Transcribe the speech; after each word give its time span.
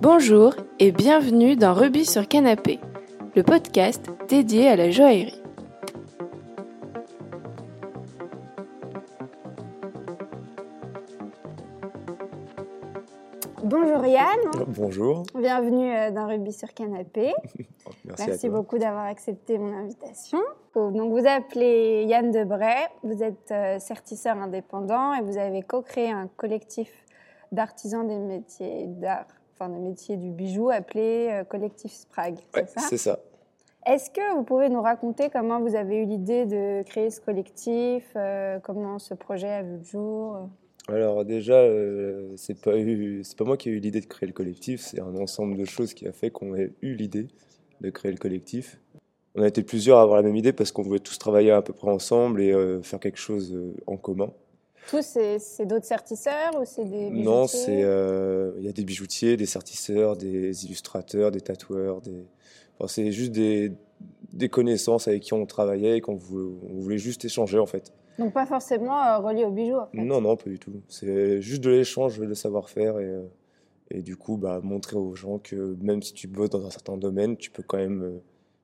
Bonjour 0.00 0.54
et 0.78 0.92
bienvenue 0.92 1.56
dans 1.56 1.74
Rubis 1.74 2.06
sur 2.06 2.28
Canapé, 2.28 2.78
le 3.34 3.42
podcast 3.42 4.08
dédié 4.28 4.68
à 4.68 4.76
la 4.76 4.92
joaillerie. 4.92 5.42
Bonjour 13.64 14.06
Yann. 14.06 14.26
Bonjour. 14.68 15.24
Bienvenue 15.34 15.92
euh, 15.92 16.10
dans 16.12 16.28
Rubis 16.28 16.52
sur 16.52 16.72
Canapé. 16.72 17.32
Merci, 18.04 18.04
Merci 18.04 18.46
à 18.46 18.50
toi. 18.50 18.58
beaucoup 18.60 18.78
d'avoir 18.78 19.06
accepté 19.06 19.58
mon 19.58 19.76
invitation. 19.76 20.38
Donc 20.74 21.10
vous 21.10 21.26
appelez 21.26 22.04
Yann 22.06 22.30
Debray, 22.30 22.86
vous 23.02 23.20
êtes 23.22 23.50
euh, 23.50 23.80
certisseur 23.80 24.36
indépendant 24.36 25.12
et 25.14 25.22
vous 25.22 25.36
avez 25.36 25.62
co-créé 25.62 26.10
un 26.10 26.28
collectif 26.36 27.04
d'artisans 27.52 28.06
des 28.06 28.18
métiers 28.18 28.86
d'art, 28.86 29.26
enfin 29.58 29.70
des 29.70 29.80
métiers 29.80 30.16
du 30.16 30.30
bijou 30.30 30.70
appelé 30.70 31.28
euh, 31.30 31.44
Collectif 31.44 31.92
Sprague. 31.92 32.38
Ouais, 32.54 32.66
c'est 32.76 32.98
ça. 32.98 33.18
Est-ce 33.86 34.10
que 34.10 34.34
vous 34.34 34.42
pouvez 34.42 34.68
nous 34.68 34.82
raconter 34.82 35.30
comment 35.30 35.60
vous 35.60 35.74
avez 35.74 36.02
eu 36.02 36.04
l'idée 36.04 36.44
de 36.44 36.82
créer 36.82 37.10
ce 37.10 37.22
collectif, 37.22 38.04
euh, 38.16 38.58
comment 38.60 38.98
ce 38.98 39.14
projet 39.14 39.48
a 39.48 39.62
vu 39.62 39.78
le 39.78 39.82
jour? 39.82 40.48
Alors 40.88 41.24
déjà, 41.24 41.54
euh, 41.54 42.34
c'est 42.36 42.60
pas 42.60 42.76
eu, 42.76 43.22
c'est 43.24 43.36
pas 43.36 43.44
moi 43.44 43.56
qui 43.56 43.70
ai 43.70 43.72
eu 43.72 43.78
l'idée 43.78 44.00
de 44.00 44.06
créer 44.06 44.26
le 44.26 44.34
collectif, 44.34 44.82
c'est 44.82 45.00
un 45.00 45.16
ensemble 45.16 45.56
de 45.56 45.64
choses 45.64 45.94
qui 45.94 46.06
a 46.06 46.12
fait 46.12 46.30
qu'on 46.30 46.54
ait 46.54 46.72
eu 46.82 46.94
l'idée 46.94 47.28
de 47.80 47.88
créer 47.88 48.12
le 48.12 48.18
collectif. 48.18 48.78
On 49.34 49.42
a 49.42 49.48
été 49.48 49.62
plusieurs 49.62 49.98
à 49.98 50.02
avoir 50.02 50.16
la 50.16 50.22
même 50.22 50.36
idée 50.36 50.52
parce 50.52 50.70
qu'on 50.70 50.82
voulait 50.82 50.98
tous 50.98 51.18
travailler 51.18 51.52
à 51.52 51.62
peu 51.62 51.72
près 51.72 51.90
ensemble 51.90 52.42
et 52.42 52.52
euh, 52.52 52.82
faire 52.82 53.00
quelque 53.00 53.18
chose 53.18 53.56
en 53.86 53.96
commun. 53.96 54.32
Tous, 54.88 55.18
c'est 55.38 55.66
d'autres 55.66 55.84
certisseurs 55.84 56.58
ou 56.60 56.64
c'est 56.64 56.84
des 56.84 57.10
Non, 57.10 57.42
bijoutiers 57.42 57.46
c'est 57.46 57.82
euh, 57.82 58.52
il 58.58 58.64
y 58.64 58.68
a 58.68 58.72
des 58.72 58.84
bijoutiers, 58.84 59.36
des 59.36 59.44
sertisseurs, 59.46 60.16
des 60.16 60.64
illustrateurs, 60.64 61.30
des 61.30 61.42
tatoueurs, 61.42 62.00
des 62.00 62.24
enfin, 62.78 62.88
c'est 62.88 63.12
juste 63.12 63.32
des, 63.32 63.72
des 64.32 64.48
connaissances 64.48 65.06
avec 65.06 65.22
qui 65.22 65.34
on 65.34 65.44
travaillait 65.44 65.98
et 65.98 66.00
qu'on 66.00 66.14
voulait, 66.16 66.56
on 66.70 66.80
voulait 66.80 66.96
juste 66.98 67.24
échanger 67.24 67.58
en 67.58 67.66
fait. 67.66 67.92
Donc 68.18 68.32
pas 68.32 68.46
forcément 68.46 68.98
euh, 69.04 69.18
relié 69.18 69.44
au 69.44 69.50
bijou 69.50 69.76
en 69.76 69.86
fait. 69.86 69.98
Non, 69.98 70.20
non, 70.22 70.36
pas 70.36 70.48
du 70.48 70.58
tout. 70.58 70.80
C'est 70.88 71.40
juste 71.42 71.62
de 71.62 71.70
l'échange 71.70 72.18
de 72.18 72.34
savoir-faire 72.34 72.98
et, 72.98 73.04
euh, 73.04 73.22
et 73.90 74.00
du 74.02 74.16
coup, 74.16 74.38
bah, 74.38 74.60
montrer 74.62 74.96
aux 74.96 75.14
gens 75.14 75.38
que 75.38 75.76
même 75.82 76.02
si 76.02 76.14
tu 76.14 76.28
bosses 76.28 76.50
dans 76.50 76.64
un 76.66 76.70
certain 76.70 76.96
domaine, 76.96 77.36
tu 77.36 77.50
peux 77.50 77.62
quand 77.62 77.76
même 77.78 78.20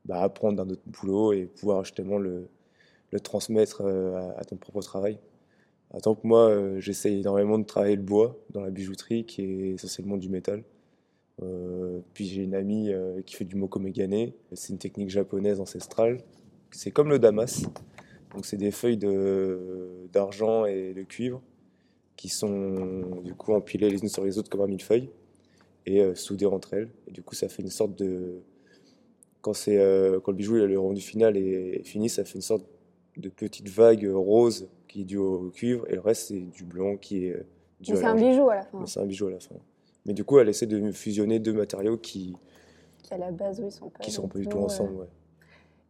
bah, 0.06 0.22
apprendre 0.22 0.56
d'un 0.56 0.70
autre 0.72 0.82
boulot 0.86 1.34
et 1.34 1.44
pouvoir 1.44 1.84
justement 1.84 2.16
le, 2.18 2.48
le 3.10 3.20
transmettre 3.20 3.82
à, 3.82 4.38
à 4.40 4.44
ton 4.44 4.56
propre 4.56 4.80
travail. 4.80 5.18
Tant 6.02 6.14
que 6.14 6.26
moi, 6.26 6.48
euh, 6.48 6.80
j'essaye 6.80 7.20
énormément 7.20 7.58
de 7.58 7.64
travailler 7.64 7.96
le 7.96 8.02
bois 8.02 8.36
dans 8.50 8.60
la 8.60 8.70
bijouterie, 8.70 9.24
qui 9.24 9.42
est 9.42 9.74
essentiellement 9.74 10.16
du 10.16 10.28
métal. 10.28 10.64
Euh, 11.42 12.00
puis 12.14 12.26
j'ai 12.26 12.42
une 12.42 12.54
amie 12.54 12.92
euh, 12.92 13.22
qui 13.22 13.36
fait 13.36 13.44
du 13.44 13.56
mokomegane. 13.56 14.32
C'est 14.52 14.72
une 14.72 14.78
technique 14.78 15.10
japonaise 15.10 15.60
ancestrale. 15.60 16.18
C'est 16.70 16.90
comme 16.90 17.10
le 17.10 17.18
damas. 17.18 17.64
Donc 18.32 18.44
c'est 18.44 18.56
des 18.56 18.72
feuilles 18.72 18.98
d'argent 20.12 20.64
et 20.64 20.92
de 20.92 21.02
cuivre 21.04 21.40
qui 22.16 22.28
sont 22.28 23.20
du 23.22 23.34
coup 23.34 23.52
empilées 23.52 23.90
les 23.90 24.00
unes 24.00 24.08
sur 24.08 24.24
les 24.24 24.38
autres 24.38 24.50
comme 24.50 24.62
un 24.62 24.66
millefeuille 24.66 25.08
et 25.86 26.14
soudées 26.16 26.46
entre 26.46 26.74
elles. 26.74 26.88
Du 27.08 27.22
coup 27.22 27.36
ça 27.36 27.48
fait 27.48 27.62
une 27.62 27.70
sorte 27.70 27.94
de... 27.96 28.40
Quand, 29.40 29.52
quand 29.52 30.32
le 30.32 30.32
bijou 30.32 30.54
le 30.54 30.78
rendu 30.78 31.00
final 31.00 31.36
est, 31.36 31.80
est 31.80 31.84
fini, 31.84 32.08
ça 32.08 32.24
fait 32.24 32.34
une 32.34 32.40
sorte 32.42 32.66
de 33.16 33.28
petite 33.28 33.68
vague 33.68 34.04
rose 34.12 34.68
qui 34.94 35.00
est 35.00 35.04
due 35.04 35.16
au 35.16 35.50
cuivre 35.50 35.84
et 35.90 35.94
le 35.96 36.00
reste 36.00 36.28
c'est 36.28 36.38
du 36.38 36.62
blanc 36.62 36.96
qui 36.96 37.26
est 37.26 37.32
euh, 37.32 37.44
dû 37.80 37.92
Mais 37.94 37.98
à 37.98 38.00
c'est 38.02 38.06
un 38.06 38.14
bijou 38.14 38.48
à 38.48 38.54
la 38.54 38.62
fin. 38.62 38.78
Mais 38.78 38.86
c'est 38.86 39.00
un 39.00 39.06
bijou 39.06 39.26
à 39.26 39.30
la 39.32 39.40
fin. 39.40 39.56
Mais 40.06 40.12
du 40.12 40.22
coup 40.22 40.38
elle 40.38 40.48
essaie 40.48 40.66
de 40.66 40.92
fusionner 40.92 41.40
deux 41.40 41.52
matériaux 41.52 41.96
qui, 41.96 42.36
Qui 43.02 43.12
à 43.14 43.18
la 43.18 43.32
base, 43.32 43.60
oui, 43.60 43.72
sont 43.72 43.90
pas. 43.90 43.98
qui 43.98 44.12
sont 44.12 44.28
pas 44.28 44.38
du 44.38 44.46
tout 44.46 44.58
euh, 44.58 44.62
ensemble. 44.66 44.94
ouais. 44.94 45.08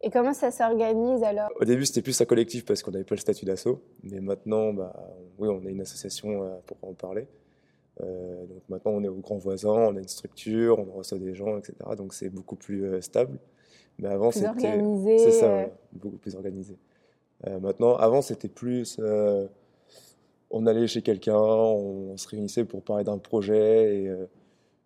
Et 0.01 0.09
comment 0.09 0.33
ça 0.33 0.49
s'organise 0.49 1.21
alors? 1.21 1.49
Au 1.59 1.65
début, 1.65 1.85
c'était 1.85 2.01
plus 2.01 2.19
un 2.19 2.25
collectif 2.25 2.65
parce 2.65 2.81
qu'on 2.81 2.91
n'avait 2.91 3.03
pas 3.05 3.13
le 3.15 3.19
statut 3.21 3.45
d'assaut. 3.45 3.81
Mais 4.03 4.19
maintenant, 4.19 4.73
bah, 4.73 4.93
oui, 5.37 5.47
on 5.49 5.63
a 5.65 5.69
une 5.69 5.81
association 5.81 6.43
euh, 6.43 6.55
pour 6.65 6.77
en 6.81 6.93
parler. 6.93 7.27
Euh, 8.01 8.45
donc 8.47 8.61
maintenant, 8.69 8.91
on 8.91 9.03
est 9.03 9.07
aux 9.07 9.15
grands 9.21 9.37
voisins, 9.37 9.69
on 9.69 9.95
a 9.95 9.99
une 9.99 10.07
structure, 10.07 10.79
on 10.79 10.97
reçoit 10.97 11.19
des 11.19 11.33
gens, 11.35 11.57
etc. 11.59 11.73
Donc 11.95 12.13
c'est 12.15 12.29
beaucoup 12.29 12.55
plus 12.55 12.99
stable. 13.03 13.37
Mais 13.99 14.09
avant, 14.09 14.29
Plus 14.31 14.39
c'était. 14.39 14.49
organisé. 14.49 15.17
C'est 15.19 15.31
ça, 15.31 15.47
ouais, 15.47 15.71
beaucoup 15.93 16.17
plus 16.17 16.35
organisé. 16.35 16.75
Euh, 17.47 17.59
maintenant, 17.59 17.95
avant, 17.95 18.21
c'était 18.21 18.47
plus. 18.49 18.97
euh, 18.99 19.47
on 20.49 20.65
allait 20.67 20.87
chez 20.87 21.01
quelqu'un, 21.01 21.35
on 21.37 22.15
se 22.17 22.27
réunissait 22.27 22.65
pour 22.65 22.83
parler 22.83 23.03
d'un 23.03 23.17
projet 23.17 24.03
et, 24.03 24.07
euh, 24.09 24.25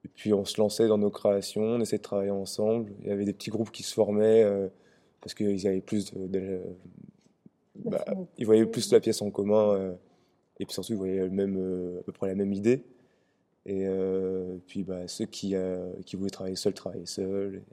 et 0.06 0.10
puis 0.10 0.34
on 0.34 0.46
se 0.46 0.62
lançait 0.62 0.88
dans 0.88 0.98
nos 0.98 1.12
créations, 1.12 1.64
on 1.64 1.82
essayait 1.82 2.00
de 2.00 2.04
travailler 2.04 2.32
ensemble. 2.32 2.94
Il 3.02 3.08
y 3.08 3.12
avait 3.12 3.26
des 3.26 3.34
petits 3.34 3.52
groupes 3.52 3.72
qui 3.72 3.84
se 3.84 3.94
formaient 3.94 4.44
euh, 4.44 4.70
parce 5.22 5.34
qu'ils 5.36 5.68
avaient 5.68 5.82
plus 5.82 6.14
de. 6.14 6.28
de- 6.28 6.62
bah, 7.76 8.04
ils 8.38 8.46
voyaient 8.46 8.66
plus 8.66 8.92
la 8.92 9.00
pièce 9.00 9.22
en 9.22 9.32
commun 9.32 9.74
euh, 9.76 9.94
et 10.60 10.66
puis 10.66 10.74
surtout 10.74 10.94
ils 10.94 10.98
voyaient 10.98 11.20
le 11.26 11.30
même, 11.32 11.98
à 12.00 12.04
peu 12.04 12.12
près 12.14 12.28
la 12.30 12.36
même 12.36 12.54
idée. 12.54 12.84
Et 13.66 13.86
puis 14.68 14.84
bah, 14.84 15.08
ceux 15.08 15.26
qui, 15.26 15.56
qui 16.06 16.16
voulaient 16.16 16.30
travailler 16.32 16.56
seuls 16.56 16.74
travaillaient 16.74 17.06
seuls. 17.06 17.64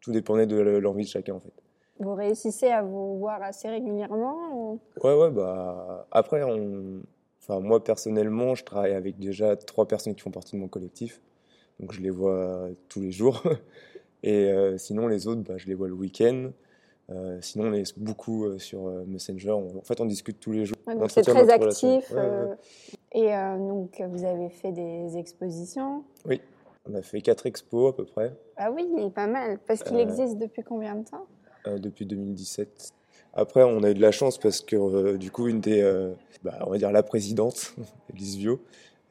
Tout 0.00 0.12
dépendait 0.12 0.46
de 0.46 0.56
l'envie 0.58 1.04
de 1.04 1.08
chacun 1.10 1.34
en 1.34 1.40
fait. 1.40 1.52
Vous 2.00 2.14
réussissez 2.14 2.68
à 2.68 2.82
vous 2.82 3.18
voir 3.18 3.42
assez 3.42 3.68
régulièrement 3.68 4.36
ou- 4.54 4.80
Ouais, 5.04 5.14
ouais, 5.14 5.30
bah 5.30 6.06
après, 6.10 6.42
on... 6.42 7.02
enfin, 7.42 7.60
moi 7.60 7.84
personnellement, 7.84 8.54
je 8.54 8.64
travaille 8.64 8.94
avec 8.94 9.18
déjà 9.18 9.54
trois 9.56 9.86
personnes 9.86 10.14
qui 10.14 10.22
font 10.22 10.30
partie 10.30 10.56
de 10.56 10.60
mon 10.60 10.68
collectif, 10.68 11.20
donc 11.78 11.92
je 11.92 12.00
les 12.00 12.10
vois 12.10 12.68
tous 12.88 13.00
les 13.00 13.12
jours. 13.12 13.42
Et 14.22 14.50
euh, 14.50 14.76
sinon, 14.78 15.06
les 15.08 15.26
autres, 15.28 15.42
bah, 15.42 15.56
je 15.56 15.66
les 15.66 15.74
vois 15.74 15.88
le 15.88 15.94
week-end. 15.94 16.50
Euh, 17.10 17.38
sinon, 17.40 17.66
on 17.70 17.72
est 17.72 17.98
beaucoup 17.98 18.44
euh, 18.46 18.58
sur 18.58 18.84
Messenger. 19.06 19.52
On- 19.52 19.78
En 19.78 19.82
fait, 19.82 20.00
on 20.00 20.04
discute 20.06 20.40
tous 20.40 20.52
les 20.52 20.64
jours. 20.64 20.76
Ouais, 20.86 20.94
donc 20.96 21.10
c'est 21.10 21.22
très 21.22 21.48
actif. 21.50 22.10
Ouais, 22.10 22.18
ouais, 22.18 22.56
Et 23.12 23.28
donc 23.58 24.00
vous 24.10 24.24
avez 24.24 24.48
fait 24.48 24.72
des 24.72 25.16
expositions? 25.18 26.04
ouais. 26.26 26.40
On 26.88 26.94
a 26.94 27.02
fait 27.02 27.20
quatre 27.20 27.44
expos 27.44 27.92
à 27.92 27.96
peu 27.96 28.04
près 28.06 28.32
Ah 28.56 28.70
oui, 28.72 28.86
pas 29.14 29.26
mal. 29.26 29.58
Parce 29.66 29.82
qu'il 29.82 29.98
existe 29.98 30.38
depuis 30.38 30.62
combien 30.62 30.94
de 30.96 31.04
temps? 31.04 31.26
Depuis 31.66 32.06
2017. 32.06 32.92
Après, 33.32 33.62
on 33.62 33.82
a 33.82 33.90
eu 33.90 33.94
de 33.94 34.00
la 34.00 34.10
chance 34.10 34.38
parce 34.38 34.60
que 34.60 34.76
euh, 34.76 35.16
du 35.16 35.30
coup, 35.30 35.46
une 35.46 35.60
des, 35.60 35.80
euh, 35.80 36.12
bah, 36.42 36.58
on 36.66 36.70
va 36.70 36.78
dire 36.78 36.90
la 36.90 37.02
présidente, 37.02 37.74
Elise 38.12 38.36
Vio, 38.36 38.60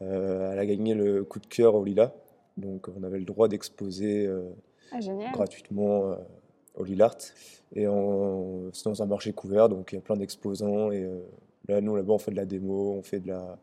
euh, 0.01 0.51
elle 0.51 0.59
a 0.59 0.65
gagné 0.65 0.93
le 0.93 1.23
coup 1.23 1.39
de 1.39 1.47
cœur 1.47 1.75
au 1.75 1.83
Lila. 1.83 2.13
Donc, 2.57 2.87
on 2.97 3.03
avait 3.03 3.19
le 3.19 3.25
droit 3.25 3.47
d'exposer 3.47 4.29
Ah 4.91 4.99
gratuitement 5.31 6.17
au 6.75 6.83
Lilart. 6.83 7.15
Et 7.75 7.85
c'est 8.73 8.85
dans 8.85 9.03
un 9.03 9.05
marché 9.05 9.31
couvert, 9.33 9.69
donc 9.69 9.91
il 9.91 9.95
y 9.95 9.97
a 9.97 10.01
plein 10.01 10.17
d'exposants. 10.17 10.91
Et 10.91 11.03
euh, 11.03 11.19
là, 11.67 11.81
nous, 11.81 11.95
là-bas, 11.95 12.13
on 12.13 12.17
fait 12.17 12.31
de 12.31 12.35
la 12.35 12.45
démo, 12.45 12.93
on 12.97 13.03
fait 13.03 13.19
de 13.19 13.27
la. 13.27 13.59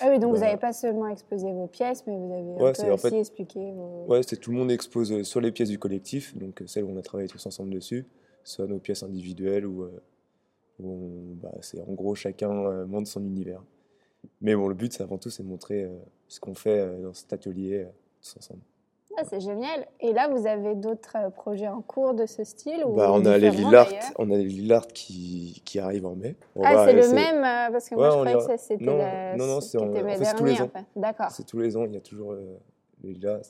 Ah 0.00 0.08
oui, 0.10 0.18
donc 0.18 0.32
vous 0.34 0.40
Bah, 0.40 0.46
n'avez 0.46 0.56
pas 0.58 0.72
seulement 0.72 1.08
exposé 1.08 1.52
vos 1.52 1.66
pièces, 1.66 2.04
mais 2.06 2.16
vous 2.16 2.32
avez 2.32 2.50
un 2.54 2.54
Ouais, 2.64 2.72
peu 2.72 2.80
c'est 2.82 2.90
en 2.90 2.94
aussi 2.94 3.08
fait- 3.08 3.18
expliqué 3.18 3.72
vos... 3.72 4.06
Ouais, 4.08 4.22
c'est 4.26 4.36
tout 4.36 4.50
le 4.50 4.56
monde 4.56 4.70
expose 4.70 5.12
euh, 5.12 5.24
soit 5.24 5.42
les 5.42 5.52
pièces 5.52 5.68
du 5.68 5.78
collectif, 5.78 6.36
donc 6.36 6.62
euh, 6.62 6.66
celles 6.66 6.84
où 6.84 6.90
on 6.90 6.96
a 6.96 7.02
travaillé 7.02 7.28
tous 7.28 7.44
ensemble 7.46 7.70
dessus, 7.70 8.06
soit 8.44 8.66
nos 8.66 8.78
pièces 8.78 9.02
individuelles 9.02 9.66
où, 9.66 9.82
euh, 9.82 10.02
où 10.80 10.88
on- 10.90 11.34
bah, 11.36 11.52
c'est 11.60 11.80
en 11.82 11.92
gros 11.92 12.14
chacun 12.14 12.48
montre 12.86 13.08
son 13.08 13.22
univers. 13.24 13.62
Mais 14.40 14.54
bon, 14.54 14.68
le 14.68 14.74
but, 14.74 14.92
c'est 14.92 15.02
avant 15.02 15.18
tout, 15.18 15.30
c'est 15.30 15.42
de 15.42 15.48
montrer 15.48 15.88
ce 16.28 16.40
qu'on 16.40 16.54
fait 16.54 16.98
dans 17.00 17.12
cet 17.14 17.32
atelier 17.32 17.86
tous 18.20 18.36
ensemble. 18.38 18.60
Ah, 19.16 19.22
c'est 19.28 19.40
génial. 19.40 19.86
Et 20.00 20.12
là, 20.12 20.28
vous 20.28 20.46
avez 20.46 20.74
d'autres 20.76 21.16
euh, 21.16 21.30
projets 21.30 21.68
en 21.68 21.82
cours 21.82 22.14
de 22.14 22.26
ce 22.26 22.44
style 22.44 22.84
ou 22.86 22.94
Bah, 22.94 23.10
on 23.12 23.24
a 23.26 23.36
les 23.38 23.50
Lillard, 23.50 23.88
on 24.18 24.30
a 24.30 24.36
les 24.36 24.44
Lillard 24.44 24.86
qui, 24.86 25.60
qui 25.64 25.78
arrivent 25.78 26.06
en 26.06 26.14
mai. 26.14 26.36
On 26.54 26.62
Ah, 26.64 26.86
c'est 26.86 26.92
le 26.94 27.08
même 27.12 27.38
euh, 27.44 27.72
Parce 27.72 27.88
que 27.88 27.94
Ouais, 27.96 28.00
moi, 28.02 28.10
je 28.10 28.16
croyais 28.16 28.36
que 28.36 28.42
ça, 28.42 28.56
c'était 28.56 28.84
Non, 28.84 28.96
la... 28.98 29.36
non, 29.36 29.46
non, 29.46 29.60
ce 29.60 29.68
c'est 29.70 29.78
en- 29.78 29.88
en 29.90 29.92
fait, 29.92 30.34
tous 30.36 30.44
les 30.44 30.60
ans. 30.60 30.64
en 30.64 30.68
fait. 30.68 30.84
D'accord. 30.96 31.30
C'est 31.30 31.44
tous 31.44 31.58
les 31.58 31.76
ans, 31.76 31.84
il 31.84 31.92
y 31.92 31.96
a 31.96 32.00
toujours 32.00 32.32
euh, 32.32 32.56
les 33.02 33.12
Lillard, 33.14 33.40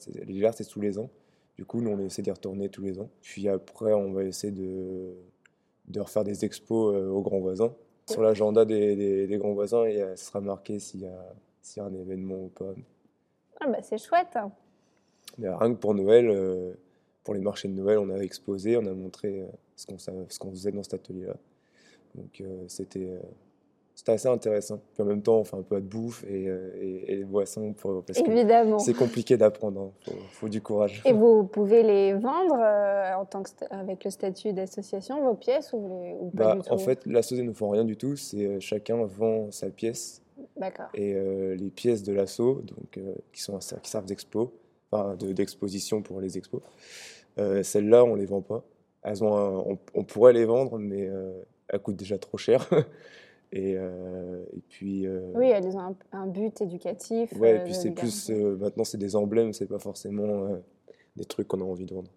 c'est- 0.55 0.65
tous 0.69 0.81
les 0.81 0.99
ans. 0.99 1.11
Du 1.57 1.65
coup, 1.67 1.81
nous, 1.83 1.91
on 1.91 1.99
essaie 2.07 2.23
d'y 2.23 2.31
retourner 2.31 2.69
tous 2.71 2.83
les 2.83 2.99
ans. 2.99 3.11
Puis 3.21 3.47
après, 3.49 3.93
on 3.93 4.13
va 4.13 4.25
essayer 4.25 4.53
de, 4.53 5.13
de 5.89 6.01
refaire 6.01 6.25
des 6.25 6.45
expos 6.45 6.95
euh, 6.95 7.11
aux 7.11 7.21
grands 7.21 7.41
voisins. 7.41 7.73
Sur 8.09 8.23
l'agenda 8.23 8.65
des, 8.65 8.97
des- 8.97 9.27
des 9.27 9.39
grands 9.39 9.53
voisins, 9.53 9.85
et, 9.85 10.03
ce 10.17 10.25
sera 10.25 10.41
marqué 10.41 10.79
s'il 10.81 11.03
y, 11.03 11.07
a- 11.07 11.35
s'il 11.61 11.83
y 11.83 11.85
a 11.85 11.89
un 11.89 11.95
événement 11.95 12.37
ou 12.37 12.49
pas. 12.49 12.73
Ah, 13.61 13.67
bah, 13.69 13.79
c'est 13.83 13.99
chouette. 13.99 14.35
hein. 14.37 14.51
Mais 15.39 15.49
rien 15.49 15.73
que 15.73 15.79
pour 15.79 15.95
Noël, 15.95 16.29
euh, 16.29 16.73
pour 17.25 17.35
les 17.35 17.41
marchés 17.41 17.69
de 17.69 17.75
Noël, 17.75 17.99
on 17.99 18.11
a 18.11 18.19
exposé, 18.19 18.77
on 18.77 18.87
a 18.87 18.93
montré 18.93 19.41
euh, 19.41 19.47
ce 19.77 20.39
qu'on 20.39 20.51
faisait 20.51 20.73
dans 20.73 20.83
cet 20.83 20.95
atelier-là. 20.95 21.37
Donc 22.15 22.41
euh, 22.41 22.65
c'était 22.69 23.09
c'était 23.95 24.13
assez 24.13 24.29
intéressant. 24.29 24.81
Puis 24.95 25.03
en 25.03 25.07
même 25.07 25.21
temps, 25.21 25.41
on 25.41 25.45
fait 25.45 25.57
un 25.59 25.63
peu 25.63 25.77
de 25.79 25.87
bouffe 25.87 26.25
et, 26.27 26.45
et, 26.45 27.13
et 27.13 27.17
les 27.17 27.25
boissons 27.25 27.75
pour, 27.75 28.03
parce 28.03 28.23
que 28.23 28.31
Évidemment. 28.31 28.79
c'est 28.79 28.95
compliqué 28.95 29.37
d'apprendre. 29.37 29.93
Il 30.07 30.13
faut, 30.13 30.19
faut 30.33 30.49
du 30.49 30.63
courage. 30.63 31.03
Et 31.05 31.13
vous 31.13 31.45
pouvez 31.45 31.83
les 31.83 32.15
vendre 32.15 32.57
euh, 32.59 33.13
en 33.15 33.27
tant 33.27 33.43
que 33.43 33.51
avec 33.71 34.05
le 34.05 34.11
statut 34.11 34.55
d'association, 34.55 35.23
vos 35.23 35.35
pièces, 35.35 35.75
ou, 35.75 35.87
les- 36.03 36.15
ou 36.19 36.31
pas 36.31 36.45
Bah, 36.45 36.55
du 36.57 36.63
tout? 36.63 36.73
en 36.73 36.79
fait, 36.79 37.05
l'associé 37.05 37.45
ne 37.45 37.53
font 37.53 37.69
rien 37.69 37.85
du 37.85 37.97
tout. 37.99 38.17
C'est 38.17 38.47
euh, 38.47 38.59
chacun 38.59 39.05
vend 39.05 39.51
sa 39.51 39.69
pièce 39.69 40.23
D'accord. 40.57 40.89
et 40.95 41.13
euh, 41.15 41.55
les 41.57 41.69
pièces 41.71 42.03
de 42.03 42.15
l'asso, 42.15 42.39
donc 42.63 42.99
qui 43.33 43.43
sont 43.43 43.59
qui 43.83 43.91
servent 43.91 44.07
d'expo, 44.07 44.51
enfin, 44.91 45.17
de- 45.17 45.33
d'exposition 45.33 46.03
pour 46.03 46.21
les 46.21 46.39
expos. 46.39 46.63
Euh, 47.39 47.63
Celles-là, 47.63 48.05
on 48.05 48.15
les 48.15 48.27
vend 48.27 48.43
pas. 48.43 48.65
Elles 49.03 49.23
ont 49.25 49.37
un- 49.37 49.59
on, 49.67 49.79
on 49.95 50.05
pourrait 50.05 50.33
les 50.33 50.45
vendre, 50.45 50.79
mais 50.79 51.07
euh, 51.09 51.33
elles 51.69 51.81
coûtent 51.81 51.97
déjà 51.97 52.19
trop 52.19 52.39
cher. 52.39 52.69
Et, 53.53 53.75
euh, 53.77 54.45
et 54.57 54.61
puis, 54.69 55.09
Oui, 55.35 55.49
elles 55.49 55.67
ont 55.77 55.81
un, 55.81 55.97
un 56.13 56.27
but 56.29 56.61
éducatif. 56.61 57.35
ouais, 57.37 57.57
et 57.57 57.59
puis 57.59 57.75
c'est 57.75 57.91
plus 57.91 58.31
maintenant, 58.31 58.85
c'est 58.85 58.97
des 58.97 59.17
emblèmes, 59.17 59.53
c'est 59.53 59.67
pas 59.67 59.81
forcément 59.81 60.51
des 61.17 61.25
trucs 61.25 61.49
qu'on 61.49 61.61
a 61.61 61.65
envie 61.65 61.85
de 61.85 61.93
vendre. 61.93 62.13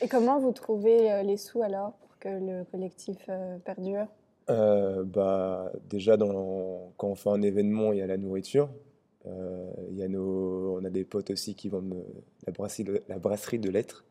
Et 0.00 0.06
comment 0.06 0.38
vous 0.38 0.52
trouvez 0.52 1.24
les 1.24 1.36
sous 1.38 1.60
alors 1.60 1.94
pour 1.94 2.16
que 2.20 2.28
le 2.28 2.62
collectif 2.70 3.18
perdure? 3.64 4.06
Bah, 4.46 5.72
déjà, 5.90 6.16
dans, 6.16 6.92
quand 6.96 7.08
on 7.08 7.14
fait 7.16 7.30
un 7.30 7.42
événement, 7.42 7.92
il 7.92 7.98
y 7.98 8.02
a 8.02 8.06
la 8.06 8.16
nourriture. 8.16 8.68
Euh, 9.26 9.70
y 9.92 10.02
a 10.02 10.08
nos, 10.08 10.78
on 10.80 10.84
a 10.84 10.90
des 10.90 11.04
potes 11.04 11.30
aussi 11.30 11.54
qui 11.54 11.68
vendent 11.68 11.94
euh, 11.94 12.20
la 12.46 12.52
brasserie 12.52 12.84
de, 12.84 13.02
la 13.08 13.18
brasserie 13.18 13.58
de 13.58 13.70
lettres. 13.70 14.04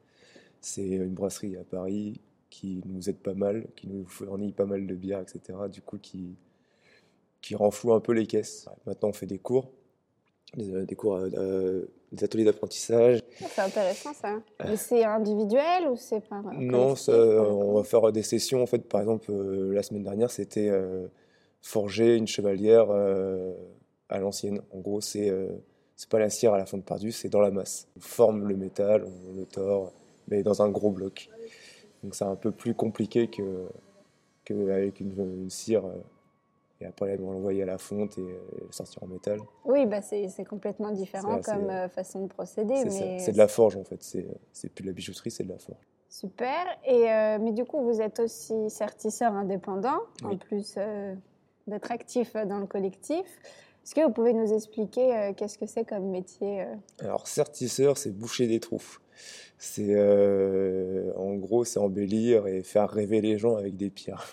C'est 0.62 0.86
une 0.86 1.14
brasserie 1.14 1.56
à 1.58 1.64
Paris 1.64 2.20
qui 2.50 2.82
nous 2.86 3.10
aide 3.10 3.18
pas 3.18 3.34
mal, 3.34 3.66
qui 3.76 3.88
nous 3.88 4.06
fournit 4.06 4.52
pas 4.52 4.66
mal 4.66 4.86
de 4.88 4.96
bières, 4.96 5.20
etc. 5.22 5.58
Du 5.72 5.82
coup, 5.82 5.98
qui, 5.98 6.36
qui 7.42 7.56
renfloue 7.56 7.94
un 7.94 8.00
peu 8.00 8.14
les 8.14 8.26
caisses. 8.26 8.68
Maintenant, 8.86 9.10
on 9.10 9.14
fait 9.14 9.26
des 9.26 9.38
cours, 9.40 9.70
des, 10.56 10.86
des 10.86 10.96
cours, 10.96 11.16
euh, 11.18 11.86
des 12.12 12.24
ateliers 12.24 12.46
d'apprentissage. 12.46 13.20
Ah, 13.42 13.46
C'est 13.50 13.62
intéressant 13.62 14.14
ça. 14.14 14.42
Mais 14.64 14.78
c'est 14.78 15.04
individuel 15.04 15.88
ou 15.90 15.96
c'est 15.98 16.22
par. 16.22 16.46
euh, 16.48 16.52
Non, 16.56 16.96
ça, 16.96 17.14
on 17.14 17.74
va 17.76 17.84
faire 17.84 18.12
des 18.12 18.24
sessions. 18.24 18.64
En 18.64 18.66
fait, 18.68 18.80
par 18.88 19.02
exemple, 19.02 19.32
euh, 19.32 19.74
la 19.74 19.84
semaine 19.84 20.04
dernière, 20.04 20.32
c'était 20.32 20.70
euh, 20.70 21.08
forger 21.62 22.16
une 22.16 22.28
chevalière 22.28 22.88
euh, 22.90 23.54
à 24.10 24.20
l'ancienne. 24.20 24.62
En 24.74 24.80
gros, 24.80 25.02
c'est 25.02 25.30
euh, 25.30 25.48
c'est 25.96 26.10
pas 26.10 26.20
la 26.20 26.30
cire 26.30 26.54
à 26.54 26.58
la 26.58 26.66
fin 26.66 26.78
de 26.78 26.84
perdu, 26.84 27.12
c'est 27.12 27.30
dans 27.30 27.42
la 27.42 27.52
masse. 27.52 27.88
On 27.98 28.02
forme 28.02 28.48
le 28.48 28.56
métal, 28.58 29.06
on 29.06 29.36
le 29.38 29.46
tord, 29.46 29.92
mais 30.28 30.44
dans 30.44 30.62
un 30.62 30.70
gros 30.70 30.92
bloc. 30.92 31.30
Donc 32.04 32.16
c'est 32.16 32.26
un 32.26 32.36
peu 32.36 32.52
plus 32.52 32.74
compliqué 32.74 33.28
que 33.28 33.68
qu'avec 34.44 35.00
une, 35.00 35.14
une 35.18 35.50
cire. 35.50 35.86
euh, 35.86 35.96
et 36.82 36.86
après, 36.86 37.16
vont 37.16 37.32
l'envoyer 37.32 37.64
à 37.64 37.66
la 37.66 37.78
fonte 37.78 38.18
et 38.18 38.22
euh, 38.22 38.38
le 38.60 38.72
sortir 38.72 39.02
en 39.02 39.08
métal. 39.08 39.40
Oui, 39.64 39.86
bah 39.86 40.02
c'est 40.02 40.28
complètement 40.44 40.92
différent 40.92 41.38
assez- 41.38 41.52
comme 41.52 41.70
euh, 41.70 41.88
façon 41.88 42.24
de 42.24 42.28
procéder. 42.28 42.76
C'est 43.18 43.32
de 43.32 43.38
la 43.38 43.48
forge, 43.48 43.78
en 43.78 43.86
fait. 43.86 44.04
C'est 44.04 44.70
plus 44.70 44.84
de 44.84 44.88
la 44.90 44.94
bijouterie, 44.94 45.32
c'est 45.32 45.46
de 45.46 45.50
la 45.54 45.58
forge. 45.58 45.80
Super. 46.10 46.66
Et, 46.86 47.10
euh, 47.10 47.40
mais 47.40 47.54
du 47.54 47.64
coup, 47.64 47.82
vous 47.82 48.02
êtes 48.02 48.20
aussi 48.20 48.70
sertisseur 48.70 49.32
indépendant, 49.34 50.00
en 50.26 50.36
plus 50.36 50.76
euh, 50.78 51.16
d'être 51.66 51.92
actif 51.94 52.34
dans 52.36 52.60
le 52.60 52.68
collectif. 52.68 53.26
Est-ce 53.86 53.94
que 53.94 54.02
vous 54.02 54.12
pouvez 54.12 54.34
nous 54.34 54.52
expliquer 54.52 55.16
euh, 55.16 55.34
qu'est-ce 55.34 55.60
que 55.60 55.68
c'est 55.68 55.86
comme 55.86 56.10
métier 56.10 56.62
euh? 56.62 56.76
Alors, 57.02 57.28
sertisseur, 57.28 58.00
c'est 58.00 58.10
boucher 58.10 58.48
des 58.48 58.60
trous. 58.60 58.98
C'est 59.60 59.90
euh, 59.92 61.14
en 61.16 61.36
gros, 61.36 61.66
c'est 61.66 61.78
embellir 61.78 62.48
et 62.48 62.64
faire 62.64 62.90
rêver 62.90 63.22
les 63.22 63.38
gens 63.38 63.58
avec 63.58 63.78
des 63.78 63.92
pierres. 63.92 64.32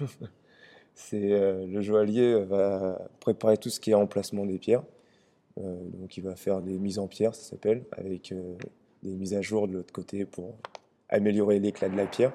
c'est 0.94 1.28
le 1.28 1.82
joaillier 1.82 2.42
va 2.44 3.06
préparer 3.20 3.58
tout 3.58 3.68
ce 3.68 3.78
qui 3.78 3.90
est 3.90 3.94
emplacement 3.94 4.46
des 4.46 4.58
pierres. 4.58 4.84
Donc, 5.58 6.16
il 6.16 6.22
va 6.22 6.34
faire 6.34 6.62
des 6.62 6.78
mises 6.78 6.98
en 6.98 7.06
pierre, 7.06 7.34
ça 7.34 7.50
s'appelle, 7.50 7.84
avec 7.92 8.32
des 9.02 9.14
mises 9.14 9.34
à 9.34 9.42
jour 9.42 9.68
de 9.68 9.74
l'autre 9.74 9.92
côté 9.92 10.24
pour 10.24 10.54
améliorer 11.10 11.60
l'éclat 11.60 11.90
de 11.90 11.96
la 11.96 12.06
pierre. 12.06 12.32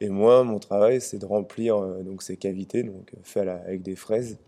Et 0.00 0.10
moi, 0.10 0.44
mon 0.44 0.58
travail, 0.58 1.00
c'est 1.00 1.18
de 1.18 1.26
remplir 1.26 1.80
donc 2.04 2.22
ces 2.22 2.36
cavités, 2.36 2.82
donc 2.82 3.12
fait 3.22 3.48
avec 3.48 3.82
des 3.82 3.96
fraises, 3.96 4.38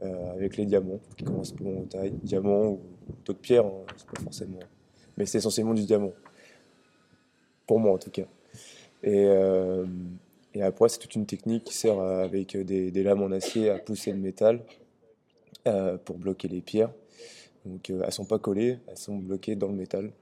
avec 0.00 0.56
les 0.56 0.66
diamants, 0.66 1.00
qui 1.16 1.24
correspondent 1.24 1.82
aux 1.82 1.86
tailles, 1.86 2.12
diamants 2.22 2.72
ou 2.72 2.80
d'autres 3.24 3.40
pierres, 3.40 3.64
hein, 3.64 3.86
c'est 3.96 4.06
pas 4.06 4.20
forcément. 4.22 4.58
Mais 5.16 5.24
c'est 5.24 5.38
essentiellement 5.38 5.74
du 5.74 5.84
diamant. 5.84 6.12
Pour 7.66 7.80
moi, 7.80 7.92
en 7.92 7.98
tout 7.98 8.10
cas. 8.10 8.26
Et, 9.02 9.24
euh, 9.26 9.86
après, 10.60 10.88
c'est 10.88 10.98
toute 10.98 11.14
une 11.14 11.26
technique 11.26 11.64
qui 11.64 11.74
sert 11.74 11.98
avec 11.98 12.56
des, 12.56 13.02
lames 13.02 13.22
en 13.22 13.30
acier 13.32 13.70
à 13.70 13.78
pousser 13.78 14.12
le 14.12 14.18
métal 14.18 14.60
euh, 15.66 15.96
pour 15.96 16.18
bloquer 16.18 16.48
les 16.48 16.60
pierres. 16.60 16.90
Donc, 17.64 17.90
euh, 17.90 18.02
elles 18.04 18.12
sont 18.12 18.24
pas 18.24 18.38
collées, 18.38 18.78
elles 18.86 18.98
sont 18.98 19.16
bloquées 19.16 19.56
dans 19.56 19.68
le 19.68 19.74
métal. 19.74 20.12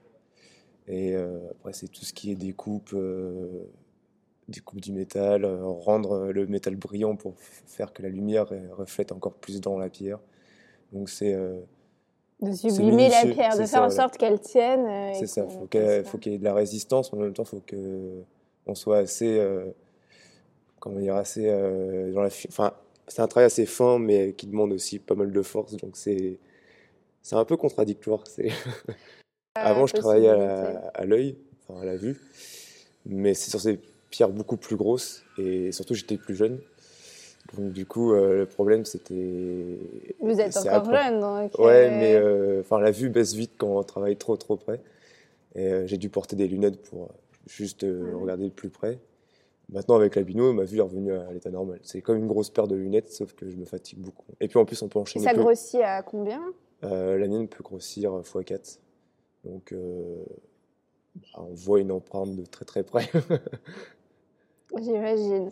Et 0.87 1.15
euh, 1.15 1.49
après, 1.51 1.73
c'est 1.73 1.87
tout 1.87 2.05
ce 2.05 2.13
qui 2.13 2.31
est 2.31 2.35
découpe, 2.35 2.91
euh, 2.93 3.63
découpe 4.47 4.81
du 4.81 4.91
métal, 4.91 5.45
euh, 5.45 5.63
rendre 5.65 6.27
le 6.31 6.45
métal 6.47 6.75
brillant 6.75 7.15
pour 7.15 7.33
faire 7.37 7.93
que 7.93 8.01
la 8.01 8.09
lumière 8.09 8.47
euh, 8.51 8.67
reflète 8.73 9.11
encore 9.11 9.33
plus 9.33 9.61
dans 9.61 9.77
la 9.77 9.89
pierre. 9.89 10.19
Donc, 10.91 11.09
c'est 11.09 11.33
euh, 11.33 11.59
De 12.41 12.51
sublimer 12.51 13.09
la 13.09 13.25
pierre, 13.25 13.57
de 13.57 13.65
faire 13.65 13.83
en 13.83 13.89
sorte 13.89 14.17
qu'elle 14.17 14.39
tienne. 14.39 14.85
euh, 14.85 15.11
C'est 15.13 15.27
ça, 15.27 15.41
qu'on- 15.43 15.49
faut 15.49 15.57
qu'on 15.59 15.67
qu'il 15.67 16.03
faut 16.05 16.17
qu'il 16.17 16.31
y 16.33 16.35
ait 16.35 16.39
de 16.39 16.43
la 16.43 16.53
résistance, 16.53 17.11
mais 17.13 17.19
en 17.19 17.21
même 17.23 17.33
temps, 17.33 17.43
il 17.43 17.49
faut 17.49 17.63
que 17.65 18.21
on 18.65 18.75
soit 18.75 18.97
assez, 18.99 19.39
euh, 19.39 19.65
comment 20.79 20.99
dire, 20.99 21.15
assez 21.15 21.47
euh, 21.49 22.11
dans 22.13 22.21
la, 22.21 22.29
fi- 22.29 22.47
enfin, 22.49 22.73
c'est 23.07 23.21
un 23.21 23.27
travail 23.27 23.45
assez 23.47 23.65
fin, 23.65 23.99
mais 23.99 24.33
qui 24.33 24.47
demande 24.47 24.71
aussi 24.73 24.99
pas 24.99 25.15
mal 25.15 25.31
de 25.31 25.41
force, 25.41 25.75
donc 25.77 25.95
c'est, 25.97 26.37
c'est 27.21 27.35
un 27.35 27.45
peu 27.45 27.57
contradictoire. 27.57 28.25
C'est, 28.27 28.49
avant, 29.55 29.85
je 29.87 29.93
travaillais 29.93 30.29
à, 30.29 30.35
la- 30.37 30.87
à 30.93 31.05
l'œil, 31.05 31.37
enfin 31.67 31.81
à 31.81 31.85
la 31.85 31.95
vue, 31.95 32.17
mais 33.05 33.33
c'est 33.33 33.49
sur 33.49 33.59
ces 33.61 33.79
pierres 34.13 34.29
beaucoup 34.29 34.57
plus 34.57 34.75
grosses, 34.75 35.23
et 35.39 35.71
surtout 35.71 35.95
j'étais 35.95 36.17
plus 36.17 36.35
jeune. 36.35 36.59
Donc 37.57 37.73
du 37.73 37.87
coup, 37.87 38.13
euh, 38.13 38.37
le 38.37 38.45
problème 38.45 38.85
c'était. 38.85 39.79
Vous 40.19 40.39
êtes 40.39 40.55
encore 40.55 40.71
après- 40.71 41.03
jeune, 41.05 41.19
donc. 41.19 41.57
Ouais, 41.57 41.87
euh, 41.87 41.97
mais 41.99 42.15
euh, 42.15 42.61
enfin 42.61 42.79
la 42.79 42.91
vue 42.91 43.09
baisse 43.09 43.33
vite 43.33 43.53
quand 43.57 43.75
on 43.75 43.81
travaille 43.83 44.15
trop 44.15 44.37
trop 44.37 44.55
près. 44.55 44.79
Et 45.55 45.65
euh, 45.67 45.87
j'ai 45.87 45.97
dû 45.97 46.09
porter 46.09 46.35
des 46.35 46.47
lunettes 46.47 46.79
pour 46.83 47.09
juste 47.47 47.81
ouais. 47.81 48.13
regarder 48.13 48.45
de 48.45 48.53
plus 48.53 48.69
près. 48.69 48.99
Maintenant 49.69 49.95
avec 49.95 50.15
la 50.15 50.21
bino, 50.21 50.53
ma 50.53 50.63
vue 50.63 50.77
est 50.77 50.81
revenue 50.81 51.11
à 51.11 51.33
l'état 51.33 51.49
normal. 51.49 51.79
C'est 51.81 52.01
comme 52.01 52.17
une 52.17 52.27
grosse 52.27 52.51
paire 52.51 52.67
de 52.67 52.75
lunettes, 52.75 53.11
sauf 53.11 53.33
que 53.33 53.49
je 53.49 53.55
me 53.55 53.65
fatigue 53.65 53.97
beaucoup. 53.99 54.27
Et 54.39 54.47
puis 54.47 54.59
en 54.59 54.65
plus 54.65 54.79
on 54.83 54.87
peut 54.89 54.99
Et 54.99 55.01
enchaîner. 55.01 55.25
ça 55.25 55.33
peu. 55.33 55.41
grossit 55.41 55.81
à 55.81 56.03
combien? 56.03 56.41
La 56.83 57.27
mienne 57.27 57.47
peut 57.47 57.63
grossir 57.63 58.11
x4. 58.11 58.77
Donc 59.43 59.73
bah, 59.73 61.39
on 61.39 61.53
voit 61.53 61.79
une 61.79 61.91
empreinte 61.91 62.35
de 62.35 62.45
très 62.45 62.65
très 62.65 62.83
près. 62.83 63.09
J'imagine. 64.81 65.49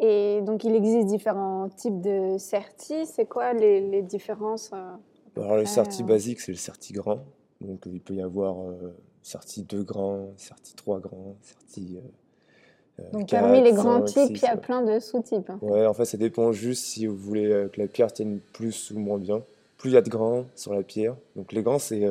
Et 0.00 0.40
donc, 0.42 0.64
il 0.64 0.74
existe 0.74 1.06
différents 1.06 1.68
types 1.68 2.00
de 2.00 2.36
certis. 2.38 3.06
C'est 3.06 3.26
quoi 3.26 3.52
les, 3.52 3.80
les 3.80 4.02
différences 4.02 4.70
euh, 4.72 4.94
Alors 5.36 5.56
le 5.56 5.64
certi 5.66 6.02
euh, 6.02 6.06
basique, 6.06 6.40
c'est 6.40 6.52
le 6.52 6.58
certi 6.58 6.92
grain. 6.92 7.22
Donc 7.60 7.84
il 7.86 8.00
peut 8.00 8.14
y 8.14 8.20
avoir 8.22 8.56
euh, 8.60 8.94
certi 9.22 9.62
2 9.62 9.82
grains, 9.84 10.26
certi 10.36 10.74
3 10.74 11.00
grains, 11.00 11.34
certi. 11.42 11.96
euh, 11.96 13.02
euh, 13.04 13.10
Donc, 13.12 13.30
parmi 13.30 13.62
les 13.62 13.72
grands 13.72 14.02
types, 14.02 14.30
il 14.30 14.42
y 14.42 14.46
a 14.46 14.54
ouais. 14.54 14.60
plein 14.60 14.82
de 14.82 14.98
sous-types. 14.98 15.48
hein. 15.50 15.58
Ouais, 15.62 15.86
en 15.86 15.94
fait, 15.94 16.04
ça 16.04 16.16
dépend 16.16 16.52
juste 16.52 16.84
si 16.84 17.06
vous 17.06 17.16
voulez 17.16 17.68
que 17.72 17.80
la 17.80 17.86
pierre 17.86 18.12
tienne 18.12 18.40
plus 18.52 18.90
ou 18.90 18.98
moins 18.98 19.18
bien. 19.18 19.42
Plus 19.78 19.90
il 19.90 19.94
y 19.94 19.96
a 19.96 20.02
de 20.02 20.08
grains 20.10 20.44
sur 20.56 20.74
la 20.74 20.82
pierre. 20.82 21.16
Donc 21.36 21.52
les 21.52 21.62
grains, 21.62 21.78
c'est 21.78 22.02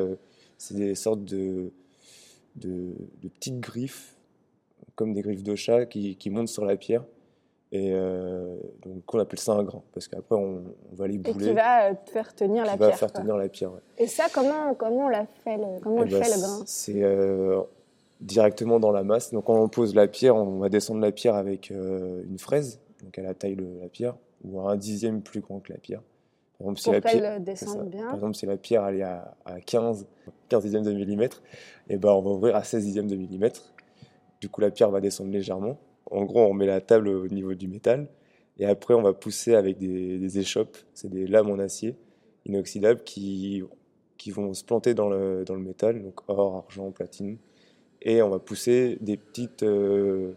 c'est 0.57 0.75
des 0.75 0.95
sortes 0.95 1.23
de, 1.25 1.71
de, 2.55 2.93
de 3.21 3.27
petites 3.27 3.59
griffes, 3.59 4.15
comme 4.95 5.13
des 5.13 5.21
griffes 5.21 5.43
de 5.43 5.55
chat, 5.55 5.85
qui, 5.85 6.15
qui 6.15 6.29
montent 6.29 6.47
sur 6.50 6.65
la 6.65 6.75
pierre. 6.75 7.03
Et 7.71 7.91
euh, 7.91 8.55
donc 8.85 9.12
on 9.13 9.17
appelle 9.19 9.39
ça 9.39 9.53
un 9.53 9.63
grain, 9.63 9.81
parce 9.93 10.07
qu'après 10.07 10.35
on, 10.35 10.62
on 10.91 10.95
va 10.95 11.07
les 11.07 11.15
Et 11.15 11.17
bouler, 11.17 11.47
qui 11.47 11.53
va 11.53 11.95
faire 12.05 12.35
tenir 12.35 12.65
la 12.65 12.73
qui 12.73 12.77
va 12.77 12.88
pierre. 12.88 13.00
faire 13.00 13.12
quoi. 13.12 13.21
tenir 13.21 13.35
la 13.35 13.50
pierre. 13.50 13.71
ouais. 13.71 13.79
Et 13.97 14.05
ça, 14.05 14.25
comment, 14.31 14.75
comment 14.75 15.05
on 15.05 15.09
l'a 15.09 15.25
fait 15.43 15.57
le, 15.57 15.79
comment 15.81 15.95
on 15.95 16.03
Eh 16.03 16.09
le 16.09 16.12
ben, 16.19 16.23
fait 16.23 16.35
le 16.35 16.41
grain? 16.41 16.63
C'est 16.67 17.01
euh, 17.01 17.62
directement 18.21 18.79
dans 18.79 18.91
la 18.91 19.03
masse. 19.03 19.31
Donc 19.33 19.45
quand 19.45 19.59
on 19.59 19.69
pose 19.69 19.95
la 19.95 20.07
pierre, 20.07 20.35
on 20.35 20.59
va 20.59 20.69
descendre 20.69 21.01
la 21.01 21.12
pierre 21.12 21.33
avec 21.33 21.71
euh, 21.71 22.21
une 22.29 22.38
fraise, 22.38 22.79
donc 23.03 23.17
à 23.17 23.23
la 23.23 23.33
taille 23.33 23.55
de 23.55 23.65
la 23.81 23.88
pierre, 23.89 24.13
ou 24.43 24.59
à 24.62 24.71
un 24.71 24.75
dixième 24.75 25.23
plus 25.23 25.39
grand 25.39 25.59
que 25.59 25.73
la 25.73 25.79
pierre. 25.79 26.01
Par 26.59 26.67
exemple, 26.67 26.77
si 26.79 26.83
pour 26.83 26.93
la 26.93 27.01
pierre, 27.01 27.39
descende 27.39 27.89
bien 27.89 28.05
Par 28.05 28.13
exemple, 28.15 28.35
si 28.35 28.45
la 28.45 28.57
pierre 28.57 28.85
elle 28.85 28.97
est 28.97 29.01
à, 29.01 29.33
à 29.45 29.59
15, 29.59 30.05
15 30.50 30.62
dixièmes 30.62 30.83
de 30.83 30.93
millimètre, 30.93 31.41
et 31.89 31.97
ben 31.97 32.12
on 32.12 32.21
va 32.21 32.29
ouvrir 32.29 32.55
à 32.55 32.63
16 32.63 32.85
dixièmes 32.85 33.07
de 33.07 33.15
millimètre. 33.15 33.72
Du 34.43 34.50
coup, 34.50 34.59
la 34.59 34.71
pierre 34.71 34.91
va 34.91 35.00
descendre 35.00 35.31
légèrement. 35.31 35.77
En 36.12 36.25
gros, 36.25 36.41
on 36.41 36.53
met 36.53 36.65
la 36.65 36.81
table 36.81 37.07
au 37.07 37.29
niveau 37.29 37.53
du 37.53 37.69
métal, 37.69 38.09
et 38.59 38.65
après 38.65 38.93
on 38.93 39.01
va 39.01 39.13
pousser 39.13 39.55
avec 39.55 39.77
des, 39.77 40.19
des 40.19 40.38
échoppes, 40.38 40.75
c'est 40.93 41.09
des 41.09 41.27
lames 41.27 41.50
en 41.50 41.59
acier 41.59 41.95
inoxydables 42.45 43.03
qui, 43.05 43.63
qui 44.17 44.31
vont 44.31 44.53
se 44.53 44.65
planter 44.65 44.95
dans 44.95 45.07
le, 45.07 45.45
dans 45.45 45.55
le 45.55 45.62
métal, 45.62 46.03
donc 46.03 46.19
or, 46.27 46.57
argent, 46.57 46.91
platine, 46.91 47.38
et 48.01 48.21
on 48.21 48.27
va 48.27 48.39
pousser 48.39 48.97
des 49.00 49.15
petites, 49.15 49.63
euh, 49.63 50.33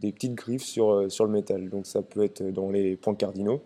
des 0.00 0.12
petites 0.12 0.34
griffes 0.34 0.66
sur, 0.66 0.90
euh, 0.92 1.08
sur 1.08 1.24
le 1.24 1.30
métal. 1.30 1.70
Donc 1.70 1.86
ça 1.86 2.02
peut 2.02 2.22
être 2.22 2.42
dans 2.42 2.68
les 2.68 2.98
points 2.98 3.14
cardinaux, 3.14 3.62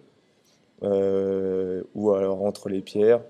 euh, 0.85 1.83
ou 1.97 2.13
alors 2.13 2.41
entre 2.45 2.69
les 2.69 2.83
pierres, 2.83 3.21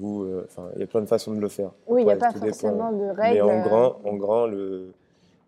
ou 0.00 0.22
euh, 0.22 0.46
enfin 0.46 0.70
il 0.76 0.80
y 0.80 0.82
a 0.82 0.86
plein 0.86 1.02
de 1.02 1.06
façons 1.06 1.34
de 1.34 1.40
le 1.40 1.48
faire. 1.48 1.72
Oui, 1.86 2.00
il 2.00 2.06
n'y 2.06 2.12
a 2.12 2.16
pas 2.16 2.32
dépend. 2.32 2.46
forcément 2.46 2.90
de 2.90 3.04
règles. 3.04 3.34
Mais 3.34 3.40
en 3.42 3.60
grain, 3.60 3.96
en 4.02 4.16
grain 4.16 4.46
le, 4.46 4.94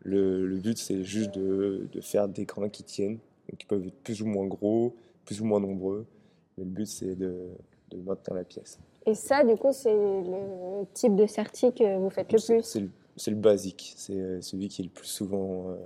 le, 0.04 0.46
le 0.46 0.56
but 0.56 0.78
c'est 0.78 1.02
juste 1.02 1.34
de, 1.34 1.88
de 1.92 2.00
faire 2.00 2.28
des 2.28 2.44
grains 2.44 2.68
qui 2.68 2.84
tiennent, 2.84 3.18
donc 3.49 3.58
qui 3.58 3.66
peuvent 3.66 3.87
être 3.87 4.02
plus 4.02 4.23
ou 4.23 4.26
moins 4.26 4.46
gros, 4.46 4.94
plus 5.25 5.40
ou 5.40 5.44
moins 5.44 5.61
nombreux. 5.61 6.06
Mais 6.56 6.64
le 6.64 6.70
but 6.70 6.87
c'est 6.87 7.16
de, 7.16 7.49
de 7.90 7.96
maintenir 7.99 8.34
la 8.37 8.44
pièce. 8.44 8.78
Et 9.06 9.14
ça, 9.14 9.44
du 9.44 9.54
coup, 9.56 9.73
c'est 9.73 9.92
le 9.92 10.87
type 10.94 11.14
de 11.14 11.26
serti 11.26 11.73
que 11.75 11.99
vous 11.99 12.08
faites 12.08 12.32
le 12.32 12.38
plus? 12.38 12.88
C'est 13.16 13.30
le, 13.30 13.37
basique, 13.37 13.92
c'est 13.96 14.18
euh, 14.18 14.40
celui 14.40 14.68
qui 14.68 14.80
est 14.80 14.87
le 14.87 14.90
plus 14.90 15.06
souvent 15.06 15.68
euh, 15.68 15.76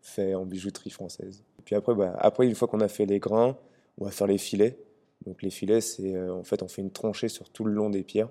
fait 0.00 0.34
en 0.34 0.44
bijouterie 0.44 0.90
française. 0.90 1.42
Et 1.58 1.62
puis 1.62 1.74
après, 1.74 1.94
bah, 1.94 2.14
après, 2.18 2.46
une 2.46 2.54
fois 2.54 2.68
qu'on 2.68 2.80
a 2.80 2.88
fait 2.88 3.06
les 3.06 3.18
grains, 3.18 3.56
on 3.98 4.04
va 4.04 4.10
faire 4.10 4.26
les 4.26 4.38
filets. 4.38 4.78
Donc 5.26 5.42
les 5.42 5.50
filets, 5.50 5.80
c'est 5.80 6.14
euh, 6.14 6.34
en 6.34 6.44
fait, 6.44 6.62
on 6.62 6.68
fait 6.68 6.82
une 6.82 6.90
tranchée 6.90 7.28
sur 7.28 7.48
tout 7.50 7.64
le 7.64 7.72
long 7.72 7.90
des 7.90 8.02
pierres 8.02 8.30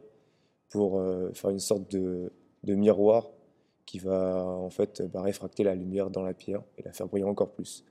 pour 0.69 0.99
euh, 0.99 1.31
faire 1.33 1.49
une 1.49 1.59
sorte 1.59 1.89
de, 1.91 2.31
de 2.63 2.75
miroir 2.75 3.29
qui 3.87 3.99
va 3.99 4.45
en 4.45 4.69
fait 4.69 5.01
bah, 5.01 5.21
réfracter 5.21 5.63
la 5.63 5.73
lumière 5.73 6.11
dans 6.11 6.21
la 6.21 6.33
pierre 6.35 6.61
et 6.77 6.83
la 6.83 6.91
faire 6.91 7.07
briller 7.07 7.25
encore 7.25 7.49
plus. 7.49 7.83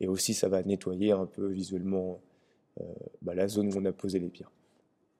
Et 0.00 0.08
aussi, 0.08 0.34
ça 0.34 0.48
va 0.48 0.62
nettoyer 0.62 1.12
un 1.12 1.26
peu 1.26 1.46
visuellement 1.46 2.20
euh, 2.80 2.84
bah, 3.20 3.34
la 3.34 3.46
zone 3.46 3.72
où 3.72 3.78
on 3.78 3.84
a 3.84 3.92
posé 3.92 4.18
les 4.18 4.30
pierres. 4.30 4.50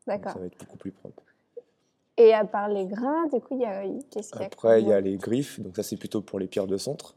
D'accord. 0.07 0.33
ça 0.33 0.41
va 0.41 0.47
être 0.47 0.59
beaucoup 0.59 0.79
plus 0.79 0.91
propre. 0.91 1.23
Et 2.17 2.33
à 2.33 2.45
part 2.45 2.69
les 2.69 2.87
grains, 2.87 3.27
du 3.33 3.41
coup, 3.41 3.55
il 3.57 3.61
y 3.61 3.65
a 3.65 3.85
qu'est-ce 4.11 4.33
qu'il 4.33 4.41
y 4.41 4.45
a 4.45 4.47
Après, 4.47 4.83
il 4.83 4.89
y 4.89 4.93
a 4.93 5.01
les 5.01 5.17
griffes, 5.17 5.61
donc 5.61 5.77
ça 5.77 5.83
c'est 5.83 5.97
plutôt 5.97 6.23
pour 6.23 6.39
les 6.39 6.47
pierres 6.47 6.67
de 6.67 6.79
centre. 6.79 7.15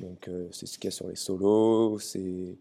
Donc 0.00 0.28
euh, 0.28 0.48
c'est 0.52 0.66
ce 0.66 0.78
qu'il 0.78 0.84
y 0.84 0.88
a 0.88 0.92
sur 0.92 1.08
les 1.08 1.16
solos, 1.16 1.98
c'est 1.98 2.56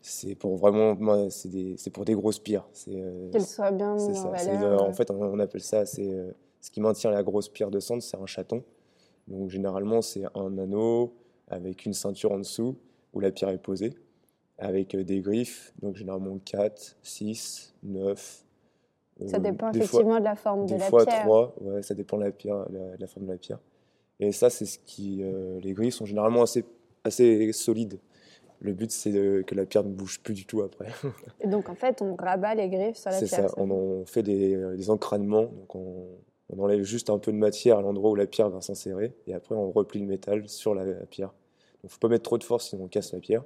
c'est 0.00 0.34
pour 0.34 0.56
vraiment, 0.56 0.96
c'est 1.30 1.48
des- 1.48 1.76
c'est 1.76 1.90
pour 1.90 2.04
des 2.04 2.14
grosses 2.14 2.38
pierres. 2.38 2.66
C'est 2.72 2.94
euh, 2.94 3.30
Qu'elles 3.32 3.46
soient 3.46 3.72
bien 3.72 3.92
en 3.92 4.30
valeur. 4.30 4.82
en 4.82 4.92
fait, 4.92 5.10
on, 5.10 5.38
appelle 5.38 5.62
ça, 5.62 5.86
c'est 5.86 6.10
ce 6.60 6.70
qui 6.70 6.80
maintient 6.80 7.10
la 7.10 7.22
grosse 7.22 7.48
pierre 7.48 7.70
de 7.70 7.80
centre, 7.80 8.02
c'est 8.02 8.16
un 8.18 8.26
chaton. 8.26 8.62
Donc 9.28 9.50
généralement, 9.50 10.02
c'est 10.02 10.24
un 10.34 10.58
anneau 10.58 11.14
avec 11.48 11.86
une 11.86 11.92
ceinture 11.94 12.32
en 12.32 12.38
dessous 12.38 12.76
où 13.12 13.20
la 13.20 13.30
pierre 13.30 13.50
est 13.50 13.58
posée, 13.58 13.94
avec 14.58 14.94
euh, 14.94 15.04
des 15.04 15.20
griffes, 15.20 15.72
donc 15.82 15.96
généralement 15.96 16.38
4, 16.44 16.96
6, 17.02 17.74
9. 17.82 18.44
Ça 19.26 19.36
euh, 19.36 19.38
dépend 19.40 19.70
des 19.70 19.78
fois- 19.80 19.84
effectivement 20.00 20.18
de 20.18 20.24
la 20.24 20.34
forme 20.36 20.66
des 20.66 20.74
de 20.74 20.80
la 20.80 20.86
fois 20.86 21.04
pierre. 21.06 21.22
trois, 21.22 21.54
ouais, 21.60 21.82
ça 21.82 21.94
dépend 21.94 22.18
de 22.18 22.24
la, 22.24 22.32
pierre, 22.32 22.66
la, 22.70 22.96
de 22.96 23.00
la 23.00 23.06
forme 23.06 23.26
de 23.26 23.32
la 23.32 23.38
pierre. 23.38 23.58
Et 24.20 24.32
ça, 24.32 24.50
c'est 24.50 24.66
ce 24.66 24.78
qui. 24.78 25.22
euh, 25.22 25.58
les 25.60 25.72
griffes 25.72 25.94
sont 25.94 26.04
généralement 26.06 26.42
assez, 26.42 26.64
assez 27.04 27.52
solides. 27.52 27.98
Le 28.60 28.72
but, 28.72 28.90
c'est 28.90 29.10
que 29.12 29.54
la 29.54 29.66
pierre 29.66 29.84
ne 29.84 29.90
bouge 29.90 30.20
plus 30.22 30.32
du 30.34 30.46
tout 30.46 30.62
après. 30.62 30.86
Et 31.40 31.46
donc, 31.48 31.68
en 31.68 31.74
fait, 31.74 32.00
on 32.00 32.14
rabat 32.14 32.54
les 32.54 32.68
griffes 32.68 32.96
sur 32.96 33.10
la 33.10 33.18
C'est 33.18 33.26
pierre. 33.26 33.50
ça. 33.50 33.60
On, 33.60 34.04
fait 34.06 34.22
des, 34.22 34.54
euh, 34.54 34.76
des 34.76 34.88
encranements. 34.88 35.42
Donc, 35.42 35.74
on, 35.74 36.06
on 36.56 36.62
enlève 36.62 36.82
juste 36.82 37.10
un 37.10 37.18
peu 37.18 37.32
de 37.32 37.36
matière 37.36 37.78
à 37.78 37.82
l'endroit 37.82 38.10
où 38.10 38.14
la 38.14 38.26
pierre 38.26 38.50
va 38.50 38.60
s'insérer. 38.60 39.14
Et 39.26 39.34
après, 39.34 39.54
on 39.54 39.70
replie 39.70 40.00
le 40.00 40.06
métal 40.06 40.48
sur 40.48 40.74
la, 40.74 40.84
la 40.84 41.06
pierre. 41.06 41.32
Donc, 41.82 41.90
faut 41.90 41.98
pas 41.98 42.08
mettre 42.08 42.24
trop 42.24 42.38
de 42.38 42.44
force, 42.44 42.68
sinon 42.68 42.84
on 42.84 42.88
casse 42.88 43.12
la 43.12 43.20
pierre. 43.20 43.44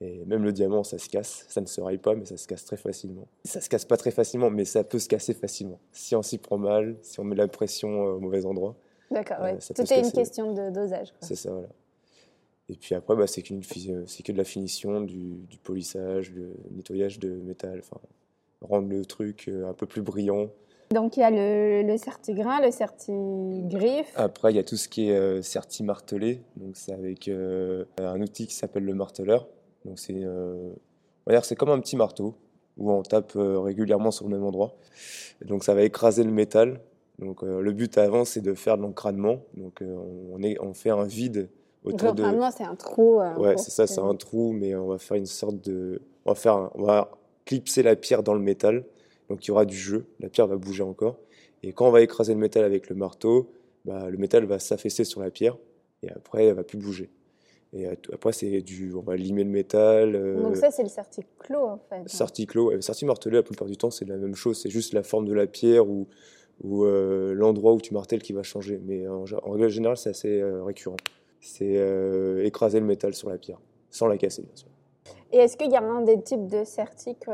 Et 0.00 0.24
même 0.26 0.42
le 0.42 0.52
diamant, 0.52 0.82
ça 0.82 0.98
se 0.98 1.08
casse. 1.08 1.46
Ça 1.48 1.60
ne 1.60 1.66
se 1.66 1.80
raille 1.80 1.98
pas, 1.98 2.14
mais 2.14 2.24
ça 2.24 2.36
se 2.36 2.46
casse 2.46 2.64
très 2.64 2.76
facilement. 2.76 3.26
Ça 3.44 3.60
se 3.60 3.68
casse 3.68 3.84
pas 3.84 3.96
très 3.96 4.10
facilement, 4.10 4.50
mais 4.50 4.64
ça 4.64 4.84
peut 4.84 4.98
se 4.98 5.08
casser 5.08 5.34
facilement. 5.34 5.78
Si 5.92 6.14
on 6.16 6.22
s'y 6.22 6.38
prend 6.38 6.58
mal, 6.58 6.96
si 7.02 7.20
on 7.20 7.24
met 7.24 7.36
la 7.36 7.48
pression 7.48 8.06
euh, 8.06 8.12
au 8.14 8.20
mauvais 8.20 8.44
endroit. 8.44 8.76
D'accord, 9.10 9.40
ouais. 9.40 9.54
peut 9.54 9.74
Tout 9.74 9.92
est 9.92 10.00
une 10.00 10.12
question 10.12 10.52
de 10.52 10.70
dosage. 10.70 11.14
C'est 11.20 11.36
ça, 11.36 11.52
voilà. 11.52 11.68
Et 12.68 12.76
puis 12.76 12.94
après, 12.94 13.14
bah, 13.14 13.26
c'est 13.26 13.44
euh, 13.50 14.04
c'est 14.06 14.22
que 14.22 14.32
de 14.32 14.38
la 14.38 14.44
finition, 14.44 15.00
du, 15.02 15.34
du 15.48 15.58
polissage, 15.58 16.32
du 16.32 16.46
nettoyage 16.70 17.18
de 17.18 17.28
métal, 17.28 17.80
enfin, 17.80 18.00
rendre 18.62 18.88
le 18.88 19.04
truc 19.04 19.48
euh, 19.48 19.68
un 19.68 19.74
peu 19.74 19.86
plus 19.86 20.02
brillant. 20.02 20.50
Donc, 20.94 21.16
il 21.16 21.20
y 21.20 21.22
a 21.24 21.30
le, 21.30 21.82
le 21.86 21.96
certi-grain, 21.98 22.60
le 22.60 22.70
certi-griffe. 22.70 24.12
Après, 24.16 24.52
il 24.52 24.56
y 24.56 24.58
a 24.58 24.62
tout 24.62 24.76
ce 24.76 24.88
qui 24.88 25.08
est 25.10 25.16
euh, 25.16 25.42
certi 25.42 25.82
martelé, 25.82 26.40
donc 26.56 26.76
c'est 26.76 26.92
avec 26.92 27.28
euh, 27.28 27.84
un 27.98 28.20
outil 28.20 28.46
qui 28.46 28.54
s'appelle 28.54 28.84
le 28.84 28.94
marteleur. 28.94 29.46
Donc 29.84 29.98
c'est, 29.98 30.14
euh, 30.16 30.70
c'est 31.42 31.56
comme 31.56 31.70
un 31.70 31.80
petit 31.80 31.96
marteau 31.96 32.34
où 32.78 32.90
on 32.90 33.02
tape 33.02 33.32
euh, 33.36 33.60
régulièrement 33.60 34.10
sur 34.10 34.26
le 34.28 34.36
même 34.36 34.44
endroit. 34.46 34.74
Et 35.42 35.44
donc 35.44 35.64
ça 35.64 35.74
va 35.74 35.82
écraser 35.82 36.24
le 36.24 36.30
métal. 36.32 36.80
Donc 37.18 37.42
euh, 37.44 37.60
le 37.60 37.72
but 37.72 37.98
avant, 37.98 38.24
c'est 38.24 38.40
de 38.40 38.54
faire 38.54 38.76
de 38.76 38.82
l'encranement. 38.82 39.40
Donc 39.56 39.82
on, 40.32 40.42
est, 40.42 40.56
on 40.60 40.72
fait 40.74 40.90
un 40.90 41.04
vide 41.04 41.48
autour 41.84 42.14
de. 42.14 42.22
c'est 42.56 42.64
un 42.64 42.74
trou. 42.76 43.20
Ouais, 43.38 43.56
c'est 43.58 43.70
ça, 43.70 43.86
c'est 43.86 44.00
un 44.00 44.14
trou, 44.14 44.52
mais 44.52 44.74
on 44.74 44.86
va 44.86 44.98
faire 44.98 45.16
une 45.16 45.26
sorte 45.26 45.56
de. 45.60 46.00
On 46.24 46.30
va 46.30 46.34
faire, 46.34 46.54
un- 46.54 46.70
on 46.74 46.82
va 46.84 47.10
clipser 47.44 47.82
la 47.82 47.94
pierre 47.94 48.22
dans 48.22 48.32
le 48.34 48.40
métal, 48.40 48.84
donc 49.28 49.44
il 49.44 49.48
y 49.48 49.50
aura 49.50 49.64
du 49.64 49.76
jeu, 49.76 50.06
la 50.20 50.28
pierre 50.28 50.46
va 50.46 50.56
bouger 50.56 50.82
encore. 50.82 51.18
Et 51.62 51.72
quand 51.72 51.86
on 51.88 51.90
va 51.90 52.02
écraser 52.02 52.34
le 52.34 52.40
métal 52.40 52.64
avec 52.64 52.88
le 52.90 52.94
marteau, 52.96 53.50
bah, 53.84 54.08
le 54.10 54.18
métal 54.18 54.44
va 54.44 54.58
s'affaisser 54.58 55.04
sur 55.04 55.20
la 55.20 55.30
pierre, 55.30 55.56
et 56.02 56.10
après, 56.10 56.44
elle 56.46 56.54
va 56.54 56.64
plus 56.64 56.78
bouger. 56.78 57.10
Et 57.76 57.88
après, 58.12 58.32
c'est 58.32 58.60
du. 58.62 58.94
On 58.94 59.00
va 59.00 59.16
limer 59.16 59.42
le 59.42 59.50
métal. 59.50 60.14
euh, 60.14 60.40
Donc, 60.40 60.56
ça, 60.56 60.70
c'est 60.70 60.84
le 60.84 60.88
certi-clos, 60.88 61.58
en 61.66 61.78
fait. 61.88 62.08
Sarticlo, 62.08 62.70
euh, 62.70 62.80
sarti 62.80 63.04
martelé, 63.04 63.34
la 63.36 63.42
plupart 63.42 63.66
du 63.66 63.76
temps, 63.76 63.90
c'est 63.90 64.04
la 64.04 64.16
même 64.16 64.36
chose. 64.36 64.60
C'est 64.62 64.70
juste 64.70 64.92
la 64.92 65.02
forme 65.02 65.26
de 65.26 65.32
la 65.34 65.48
pierre 65.48 65.88
ou, 65.88 66.06
ou 66.62 66.84
euh, 66.84 67.34
l'endroit 67.34 67.72
où 67.72 67.80
tu 67.80 67.92
martèles 67.92 68.22
qui 68.22 68.32
va 68.32 68.44
changer. 68.44 68.80
Mais 68.84 69.08
en, 69.08 69.24
en 69.42 69.50
règle 69.50 69.68
générale, 69.70 69.96
c'est 69.96 70.10
assez 70.10 70.40
euh, 70.40 70.62
récurrent. 70.62 70.96
C'est 71.40 71.74
écraser 72.44 72.78
le 72.78 72.86
métal 72.86 73.12
sur 73.12 73.28
la 73.28 73.38
pierre, 73.38 73.60
sans 73.90 74.06
la 74.06 74.16
casser, 74.18 74.42
bien 74.42 74.54
sûr. 74.54 74.68
Et 75.32 75.38
est-ce 75.38 75.56
qu'il 75.56 75.70
y 75.72 75.76
a 75.76 75.82
un 75.82 76.02
des 76.02 76.22
types 76.22 76.46
de 76.46 76.62
certi 76.64 77.16
que 77.16 77.30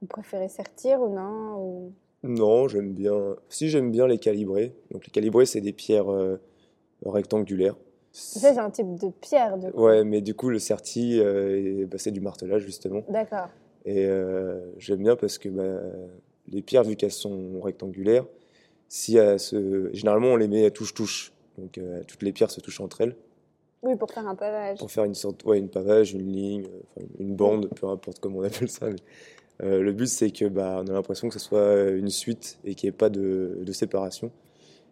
vous 0.00 0.06
préférez 0.06 0.48
sertir 0.48 1.00
ou 1.00 1.14
non 1.14 1.58
ou... 1.58 1.92
Non, 2.22 2.66
j'aime 2.68 2.92
bien. 2.92 3.36
Si, 3.48 3.68
j'aime 3.68 3.90
bien 3.90 4.06
les 4.06 4.18
calibrés. 4.18 4.74
Donc, 4.90 5.06
les 5.06 5.10
calibrés, 5.12 5.46
c'est 5.46 5.60
des 5.60 5.72
pierres 5.72 6.10
euh, 6.10 6.40
rectangulaires. 7.04 7.76
Ça, 8.12 8.52
c'est 8.54 8.58
un 8.58 8.70
type 8.70 8.94
de 8.98 9.10
pierre, 9.10 9.58
du 9.58 9.70
coup. 9.70 9.82
Ouais, 9.84 10.02
mais 10.02 10.22
du 10.22 10.34
coup, 10.34 10.48
le 10.48 10.58
certi, 10.58 11.20
euh, 11.20 11.86
bah, 11.86 11.98
c'est 11.98 12.10
du 12.10 12.20
martelage, 12.20 12.62
justement. 12.62 13.04
D'accord. 13.08 13.48
Et 13.84 14.06
euh, 14.06 14.58
j'aime 14.78 15.02
bien 15.02 15.14
parce 15.14 15.38
que 15.38 15.48
bah, 15.48 15.80
les 16.48 16.62
pierres, 16.62 16.82
vu 16.82 16.96
qu'elles 16.96 17.12
sont 17.12 17.60
rectangulaires, 17.60 18.24
si 18.88 19.16
elles 19.16 19.38
se... 19.38 19.90
généralement 19.92 20.28
on 20.28 20.36
les 20.36 20.48
met 20.48 20.64
à 20.64 20.70
touche-touche. 20.70 21.32
Donc 21.58 21.80
toutes 22.06 22.22
les 22.22 22.32
pierres 22.32 22.50
se 22.50 22.60
touchent 22.60 22.80
entre 22.80 23.00
elles 23.00 23.16
Oui, 23.82 23.96
pour 23.96 24.10
faire 24.10 24.26
un 24.26 24.34
pavage. 24.34 24.78
pour 24.78 24.90
faire 24.90 25.04
une 25.04 25.14
sorte, 25.14 25.44
ouais, 25.44 25.58
une 25.58 25.68
pavage, 25.68 26.12
une 26.12 26.30
ligne, 26.30 26.66
une 27.18 27.34
bande, 27.34 27.68
peu 27.74 27.86
importe 27.86 28.18
comment 28.20 28.38
on 28.38 28.42
appelle 28.42 28.68
ça. 28.68 28.88
mais, 28.88 28.96
euh, 29.62 29.80
le 29.80 29.92
but 29.92 30.06
c'est 30.06 30.30
que 30.30 30.44
bah, 30.46 30.82
on 30.82 30.88
a 30.88 30.92
l'impression 30.92 31.28
que 31.28 31.34
ce 31.34 31.40
soit 31.40 31.90
une 31.90 32.10
suite 32.10 32.58
et 32.64 32.74
qu'il 32.74 32.88
n'y 32.88 32.94
ait 32.94 32.98
pas 32.98 33.08
de, 33.08 33.58
de 33.62 33.72
séparation. 33.72 34.30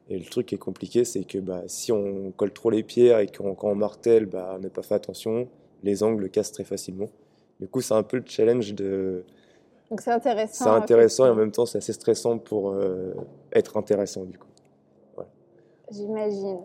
Et 0.09 0.19
le 0.19 0.25
truc 0.25 0.47
qui 0.47 0.55
est 0.55 0.59
compliqué, 0.59 1.05
c'est 1.05 1.25
que 1.25 1.39
bah, 1.39 1.63
si 1.67 1.93
on 1.93 2.31
colle 2.33 2.53
trop 2.53 2.71
les 2.71 2.83
pierres 2.83 3.21
et 3.21 3.27
qu'on 3.27 3.55
quand 3.55 3.71
on 3.71 3.75
martèle, 3.75 4.27
bah, 4.27 4.55
on 4.57 4.59
n'a 4.59 4.69
pas 4.69 4.83
fait 4.83 4.95
attention, 4.95 5.49
les 5.83 6.03
angles 6.03 6.29
cassent 6.31 6.53
très 6.53 6.65
facilement. 6.65 7.09
Du 7.61 7.69
coup, 7.69 7.81
c'est 7.81 7.95
un 7.95 8.03
peu 8.03 8.19
le 8.19 8.25
challenge 8.27 8.75
de, 8.75 9.25
Donc, 9.91 10.01
c'est 10.01 10.11
intéressant. 10.11 10.65
c'est 10.65 10.71
intéressant 10.71 11.27
et 11.27 11.31
en 11.31 11.35
même 11.35 11.53
temps 11.53 11.67
c'est 11.67 11.79
assez 11.79 11.93
stressant 11.93 12.39
pour 12.39 12.71
euh, 12.71 13.15
être 13.53 13.77
intéressant 13.77 14.25
du 14.25 14.39
coup. 14.39 14.49
J'imagine. 15.91 16.61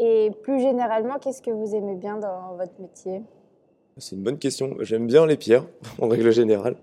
Et 0.00 0.30
plus 0.42 0.60
généralement, 0.60 1.18
qu'est-ce 1.18 1.40
que 1.40 1.50
vous 1.50 1.74
aimez 1.74 1.94
bien 1.94 2.18
dans 2.18 2.56
votre 2.56 2.72
métier? 2.80 3.22
C'est 3.96 4.16
une 4.16 4.22
bonne 4.22 4.38
question. 4.38 4.76
J'aime 4.80 5.06
bien 5.06 5.24
les 5.26 5.36
pierres 5.36 5.66
en 6.00 6.08
règle 6.08 6.32
générale. 6.32 6.76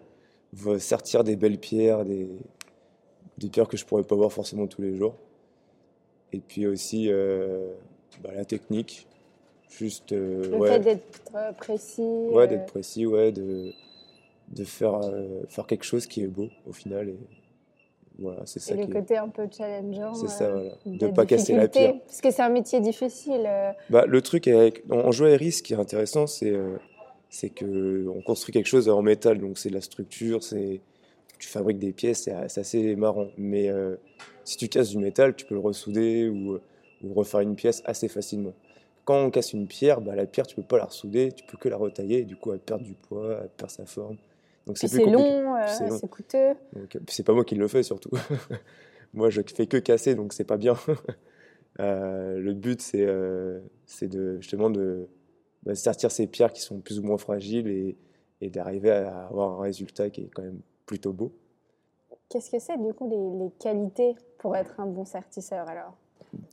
Va 0.54 0.80
Sortir 0.80 1.24
des 1.24 1.36
belles 1.36 1.58
pierres, 1.60 2.04
des, 2.04 2.28
des 3.38 3.50
pierres 3.50 3.68
que 3.68 3.78
je 3.78 3.86
pourrais 3.86 4.04
pas 4.04 4.16
voir 4.16 4.32
forcément 4.32 4.68
tous 4.68 4.82
les 4.82 4.96
jours. 4.98 5.16
Et 6.34 6.40
puis 6.40 6.68
aussi 6.68 7.08
euh, 7.10 7.74
bah, 8.24 8.32
la 8.36 8.46
technique. 8.46 9.08
Juste 9.70 10.12
euh, 10.12 10.50
Le 10.52 10.58
ouais, 10.58 10.70
fait 10.74 10.80
d'être 10.80 11.22
euh, 11.36 11.52
précis. 11.54 12.02
ouais, 12.02 12.44
euh, 12.44 12.48
d'être 12.48 12.66
précis, 12.66 13.06
ouais, 13.06 13.32
de, 13.32 13.72
de 14.50 14.64
faire, 14.66 14.96
euh, 14.96 15.44
faire 15.48 15.66
quelque 15.66 15.86
chose 15.86 16.06
qui 16.08 16.22
est 16.24 16.28
beau 16.28 16.50
au 16.68 16.74
final. 16.74 17.08
Et 17.10 17.18
voilà, 18.20 18.42
c'est 18.46 18.60
ça 18.60 18.74
Et 18.74 18.78
le 18.78 18.84
qui 18.86 18.92
est- 18.92 18.94
côté 18.94 19.18
un 19.18 19.30
peu 19.30 19.48
challengeant. 19.50 20.14
C'est 20.14 20.28
ça, 20.28 20.52
voilà. 20.52 20.72
de 20.86 20.98
De 20.98 21.08
pas 21.08 21.26
casser 21.26 21.56
la 21.56 21.70
pierre. 21.70 21.94
Parce 22.06 22.20
que 22.20 22.32
c'est 22.32 22.42
un 22.42 22.50
métier 22.50 22.82
difficile. 22.82 23.50
Bah, 23.90 24.06
le 24.06 24.22
truc 24.22 24.50
avec, 24.50 24.84
en 24.92 24.98
en 25.08 25.12
joaillerie, 25.12 25.54
ce 25.54 25.64
qui 25.64 25.72
est 25.72 25.78
intéressant, 25.78 26.28
c'est 26.28 26.54
c'est 27.32 27.50
que 27.50 28.06
on 28.14 28.22
construit 28.22 28.54
quelque 28.54 28.68
chose 28.68 28.90
en 28.90 29.02
métal, 29.02 29.40
donc 29.40 29.58
c'est 29.58 29.70
de 29.70 29.74
la 29.74 29.82
structure, 29.82 30.44
c'est 30.44 30.82
tu 31.40 31.48
fabriques 31.48 31.80
des 31.80 31.94
pièces, 31.94 32.24
c'est 32.24 32.60
assez 32.60 32.96
marrant. 32.96 33.30
Mais 33.38 33.70
euh, 33.70 33.96
si 34.44 34.58
tu 34.58 34.68
casses 34.68 34.90
du 34.90 35.00
métal, 35.00 35.36
tu 35.36 35.46
peux 35.46 35.56
le 35.56 35.62
ressouder 35.62 36.30
ou, 36.30 36.60
ou 37.04 37.14
refaire 37.14 37.40
une 37.40 37.56
pièce 37.56 37.82
assez 37.86 38.10
facilement. 38.10 38.54
Quand 39.06 39.26
on 39.26 39.32
casse 39.32 39.54
une 39.54 39.66
pierre, 39.66 40.02
bah, 40.02 40.14
la 40.14 40.28
pierre, 40.28 40.46
tu 40.46 40.56
peux 40.56 40.62
pas 40.62 40.78
la 40.78 40.86
ressouder, 40.86 41.32
tu 41.32 41.44
peux 41.46 41.58
que 41.58 41.70
la 41.70 41.78
retailler, 41.78 42.20
et 42.20 42.26
du 42.26 42.36
coup, 42.36 42.54
elle 42.54 42.60
perd 42.60 42.84
du 42.84 42.94
poids, 42.94 43.40
elle 43.42 43.50
perd 43.50 43.72
sa 43.72 43.86
forme. 43.86 44.18
Donc 44.68 44.78
c'est 44.78 44.94
long, 45.06 45.56
euh, 45.56 45.68
C'est 45.68 46.08
coûteux. 46.10 46.54
Donc, 46.74 46.96
euh, 46.96 47.00
c'est 47.08 47.26
pas 47.26 47.34
moi 47.34 47.44
qui 47.46 47.56
le 47.56 47.68
fais 47.68 47.82
surtout. 47.82 48.12
moi, 49.14 49.30
je 49.30 49.42
fais 49.42 49.66
que 49.66 49.78
casser, 49.78 50.14
donc 50.16 50.34
c'est 50.34 50.44
pas 50.44 50.58
bien. 50.58 50.76
Euh, 51.80 52.38
le 52.38 52.54
but, 52.54 52.82
c'est 52.82 53.06
euh, 53.06 53.62
c'est 53.86 54.10
de 54.10 54.36
justement 54.42 54.70
de 54.70 55.08
bah, 55.64 55.76
sortir 55.76 56.12
ces 56.12 56.28
pierres 56.28 56.54
qui 56.54 56.62
sont 56.62 56.80
plus 56.80 57.00
ou 57.00 57.04
moins 57.04 57.18
fragiles 57.18 57.68
et, 57.68 57.96
et 58.42 58.50
d'arriver 58.50 58.92
à 58.92 59.26
avoir 59.26 59.60
un 59.60 59.62
résultat 59.62 60.10
qui 60.10 60.22
est 60.22 60.30
quand 60.34 60.44
même 60.44 60.62
plutôt 60.86 61.14
beau. 61.14 61.32
Qu'est-ce 62.30 62.50
que 62.50 62.60
c'est 62.60 62.78
du 62.78 62.94
coup 62.94 63.10
les, 63.10 63.44
les 63.46 63.52
qualités 63.60 64.16
pour 64.38 64.56
être 64.56 64.80
un 64.80 64.86
bon 64.86 65.06
sertisseur 65.06 65.68
alors? 65.68 65.94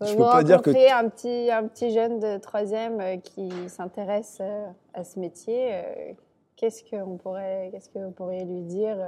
Je 0.00 0.06
Vous 0.12 0.16
peux 0.16 0.24
pas 0.24 0.42
dire 0.42 0.60
que 0.60 0.70
un 0.70 1.08
petit, 1.08 1.50
un 1.50 1.68
petit 1.68 1.92
jeune 1.92 2.18
de 2.18 2.38
troisième 2.38 3.00
euh, 3.00 3.16
qui 3.16 3.48
s'intéresse 3.68 4.38
euh, 4.40 4.66
à 4.92 5.04
ce 5.04 5.20
métier. 5.20 5.68
euh, 5.72 6.12
Qu'est-ce 6.56 6.82
que 6.82 6.96
on 6.96 7.16
pourrait, 7.16 7.68
qu'est-ce 7.70 7.88
que 7.88 8.00
vous 8.00 8.10
pourriez 8.10 8.44
lui 8.44 8.62
dire 8.62 8.98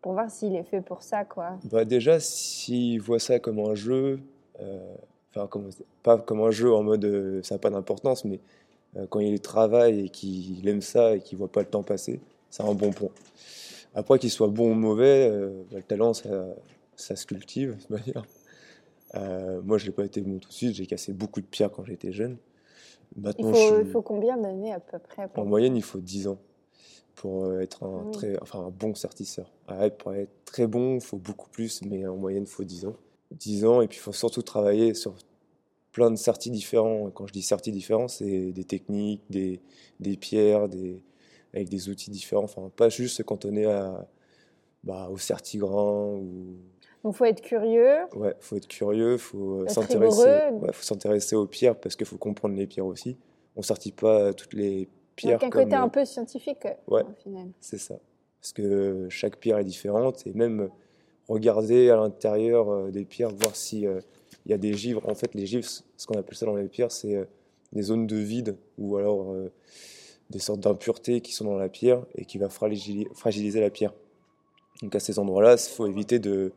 pour 0.00 0.14
voir 0.14 0.30
s'il 0.30 0.56
est 0.56 0.62
fait 0.62 0.80
pour 0.80 1.02
ça, 1.02 1.26
quoi? 1.26 1.58
Bah 1.64 1.84
déjà, 1.84 2.18
s'il 2.18 2.98
voit 3.02 3.18
ça 3.18 3.38
comme 3.38 3.58
un 3.58 3.74
jeu, 3.74 4.20
euh, 4.60 4.94
enfin, 5.28 5.46
comme, 5.48 5.68
pas 6.02 6.16
comme 6.16 6.40
un 6.40 6.50
jeu 6.50 6.72
en 6.72 6.82
mode 6.82 7.40
ça 7.42 7.56
n'a 7.56 7.58
pas 7.58 7.68
d'importance, 7.68 8.24
mais 8.24 8.40
quand 9.10 9.20
il 9.20 9.40
travaille 9.40 10.06
et 10.06 10.08
qu'il 10.08 10.66
aime 10.68 10.82
ça 10.82 11.16
et 11.16 11.20
qu'il 11.20 11.38
voit 11.38 11.50
pas 11.50 11.60
le 11.60 11.66
temps 11.66 11.82
passer, 11.82 12.20
c'est 12.50 12.62
un 12.62 12.74
bon 12.74 12.92
point. 12.92 13.10
Après, 13.94 14.18
qu'il 14.18 14.30
soit 14.30 14.48
bon 14.48 14.72
ou 14.72 14.74
mauvais, 14.74 15.30
bah, 15.70 15.76
le 15.76 15.82
talent, 15.82 16.14
ça, 16.14 16.28
ça 16.96 17.16
se 17.16 17.26
cultive, 17.26 17.76
de 17.90 17.96
manière. 17.96 18.24
moi, 19.64 19.78
je 19.78 19.86
n'ai 19.86 19.92
pas 19.92 20.04
été 20.04 20.20
bon 20.20 20.38
tout 20.38 20.48
de 20.48 20.54
suite, 20.54 20.74
j'ai 20.74 20.86
cassé 20.86 21.12
beaucoup 21.12 21.40
de 21.40 21.46
pierres 21.46 21.70
quand 21.70 21.84
j'étais 21.84 22.12
jeune. 22.12 22.36
Maintenant, 23.16 23.52
il, 23.52 23.68
faut, 23.68 23.80
il 23.80 23.86
faut 23.86 24.02
combien 24.02 24.36
d'années 24.36 24.72
à 24.72 24.80
peu 24.80 24.98
près 24.98 25.28
En 25.36 25.44
moyenne, 25.44 25.76
il 25.76 25.82
faut 25.82 26.00
10 26.00 26.28
ans 26.28 26.38
pour 27.16 27.60
être 27.60 27.82
un, 27.82 28.10
très, 28.10 28.40
enfin, 28.42 28.60
un 28.60 28.70
bon 28.70 28.94
certisseur. 28.94 29.50
pour 29.98 30.14
être 30.14 30.30
très 30.44 30.66
bon, 30.66 30.96
il 30.96 31.00
faut 31.00 31.16
beaucoup 31.16 31.48
plus, 31.48 31.82
mais 31.82 32.06
en 32.06 32.16
moyenne, 32.16 32.44
il 32.44 32.50
faut 32.50 32.64
10 32.64 32.86
ans. 32.86 32.96
10 33.32 33.64
ans, 33.64 33.80
et 33.80 33.88
puis 33.88 33.98
il 33.98 34.00
faut 34.00 34.12
surtout 34.12 34.42
travailler 34.42 34.94
sur 34.94 35.14
plein 35.96 36.10
de 36.10 36.16
certis 36.16 36.50
différents. 36.50 37.10
Quand 37.10 37.26
je 37.26 37.32
dis 37.32 37.40
certis 37.40 37.72
différents, 37.72 38.06
c'est 38.06 38.52
des 38.52 38.64
techniques, 38.64 39.22
des, 39.30 39.62
des 39.98 40.18
pierres, 40.18 40.68
des, 40.68 41.02
avec 41.54 41.70
des 41.70 41.88
outils 41.88 42.10
différents. 42.10 42.44
Enfin, 42.44 42.70
pas 42.76 42.90
juste 42.90 43.16
se 43.16 43.22
cantonner 43.22 43.64
à, 43.64 44.06
bah, 44.84 45.08
au 45.10 45.16
certigrain 45.16 46.12
ou 46.12 46.58
donc 47.02 47.14
faut 47.14 47.24
être 47.24 47.40
curieux. 47.40 47.96
Ouais, 48.14 48.34
faut 48.40 48.56
être 48.56 48.68
curieux, 48.68 49.16
faut 49.16 49.66
s'intéresser. 49.68 50.50
Ouais, 50.52 50.72
faut 50.72 50.82
s'intéresser 50.82 51.34
aux 51.34 51.46
pierres 51.46 51.78
parce 51.78 51.96
qu'il 51.96 52.06
faut 52.06 52.18
comprendre 52.18 52.56
les 52.56 52.66
pierres 52.66 52.86
aussi. 52.86 53.16
On 53.54 53.62
sortit 53.62 53.92
pas 53.92 54.34
toutes 54.34 54.52
les 54.52 54.88
pierres. 55.14 55.38
Donc 55.38 55.54
un 55.54 55.64
côté 55.64 55.76
un 55.76 55.88
peu 55.88 56.04
scientifique. 56.04 56.66
Ouais, 56.88 57.04
c'est 57.60 57.78
ça. 57.78 57.98
Parce 58.42 58.52
que 58.52 59.06
chaque 59.08 59.38
pierre 59.38 59.58
est 59.58 59.64
différente 59.64 60.26
et 60.26 60.34
même 60.34 60.68
regarder 61.26 61.88
à 61.88 61.96
l'intérieur 61.96 62.68
euh, 62.68 62.90
des 62.90 63.04
pierres, 63.06 63.30
voir 63.30 63.56
si 63.56 63.86
euh, 63.86 64.00
il 64.46 64.50
y 64.50 64.54
a 64.54 64.58
des 64.58 64.72
givres. 64.72 65.06
En 65.06 65.14
fait, 65.14 65.34
les 65.34 65.44
givres, 65.44 65.66
ce 65.68 66.06
qu'on 66.06 66.18
appelle 66.18 66.36
ça 66.36 66.46
dans 66.46 66.56
les 66.56 66.68
pierres, 66.68 66.90
c'est 66.90 67.14
euh, 67.14 67.24
des 67.72 67.82
zones 67.82 68.06
de 68.06 68.16
vide 68.16 68.56
ou 68.78 68.96
alors 68.96 69.34
des 70.30 70.38
sortes 70.38 70.60
d'impuretés 70.60 71.20
qui 71.20 71.32
sont 71.32 71.44
dans 71.44 71.58
la 71.58 71.68
pierre 71.68 72.06
et 72.14 72.24
qui 72.24 72.38
va 72.38 72.48
fragiliser 72.48 73.60
la 73.60 73.70
pierre. 73.70 73.92
Donc 74.82 74.94
à 74.94 75.00
ces 75.00 75.18
endroits-là, 75.18 75.54
il 75.54 75.70
faut 75.70 75.86
éviter 75.86 76.18
de 76.18 76.52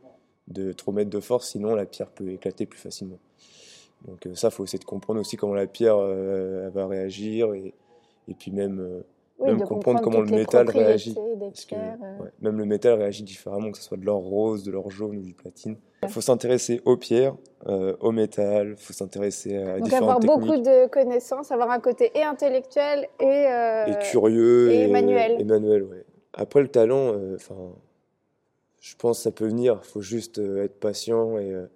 de 0.50 0.72
trop 0.72 0.92
mettre 0.92 1.10
de 1.10 1.20
force, 1.20 1.50
sinon 1.50 1.74
la 1.74 1.86
pierre 1.86 2.10
peut 2.10 2.28
éclater 2.30 2.66
plus 2.66 2.78
facilement. 2.78 3.18
Donc 4.06 4.26
euh, 4.26 4.34
ça, 4.34 4.50
faut 4.50 4.64
essayer 4.64 4.78
de 4.78 4.84
comprendre 4.84 5.20
aussi 5.20 5.36
comment 5.36 5.54
la 5.54 5.66
pierre 5.66 5.96
euh, 5.96 6.70
va 6.70 6.86
réagir 6.86 7.54
et, 7.54 7.72
et 8.28 8.34
puis 8.34 8.50
même, 8.50 9.02
euh, 9.42 9.46
même 9.46 9.62
comprendre, 9.62 10.00
comment 10.00 10.20
le 10.20 10.30
métal 10.30 10.68
réagit. 10.68 11.14
même 12.40 12.58
le 12.58 12.64
métal 12.64 12.98
réagit 12.98 13.22
différemment, 13.22 13.70
que 13.70 13.78
ce 13.78 13.84
soit 13.84 13.96
de 13.96 14.04
l'or 14.04 14.22
rose, 14.22 14.64
de 14.64 14.70
l'or 14.70 14.90
jaune 14.90 15.18
ou 15.18 15.22
du 15.22 15.34
platine. 15.34 15.76
Il 16.02 16.08
faut 16.08 16.20
s'intéresser 16.20 16.80
aux 16.84 16.96
pierres, 16.96 17.36
au 17.66 18.12
métal, 18.12 18.70
il 18.70 18.76
faut 18.76 18.92
s'intéresser 18.92 19.56
à 19.56 19.78
Donc 19.78 19.84
différentes 19.84 20.24
avoir 20.24 20.38
beaucoup 20.38 20.56
de 20.56 20.88
connaissances, 20.88 21.52
avoir 21.52 21.70
un 21.70 21.80
côté 21.80 22.10
et 22.14 22.22
intellectuel 22.22 23.06
et, 23.20 23.46
et 23.86 23.98
curieux 24.10 24.72
et, 24.72 24.88
manuel. 24.88 25.36
Et 25.38 25.44
manuel 25.44 25.82
ouais. 25.82 26.04
Après 26.32 26.60
le 26.60 26.68
talent, 26.68 27.12
enfin 27.34 27.74
je 28.80 28.96
pense 28.96 29.18
que 29.18 29.22
ça 29.24 29.30
peut 29.30 29.46
venir. 29.46 29.78
Il 29.84 29.86
faut 29.86 30.00
juste 30.00 30.38
euh, 30.38 30.64
être 30.64 30.80
patient 30.80 31.38
et, 31.38 31.52
euh, 31.52 31.66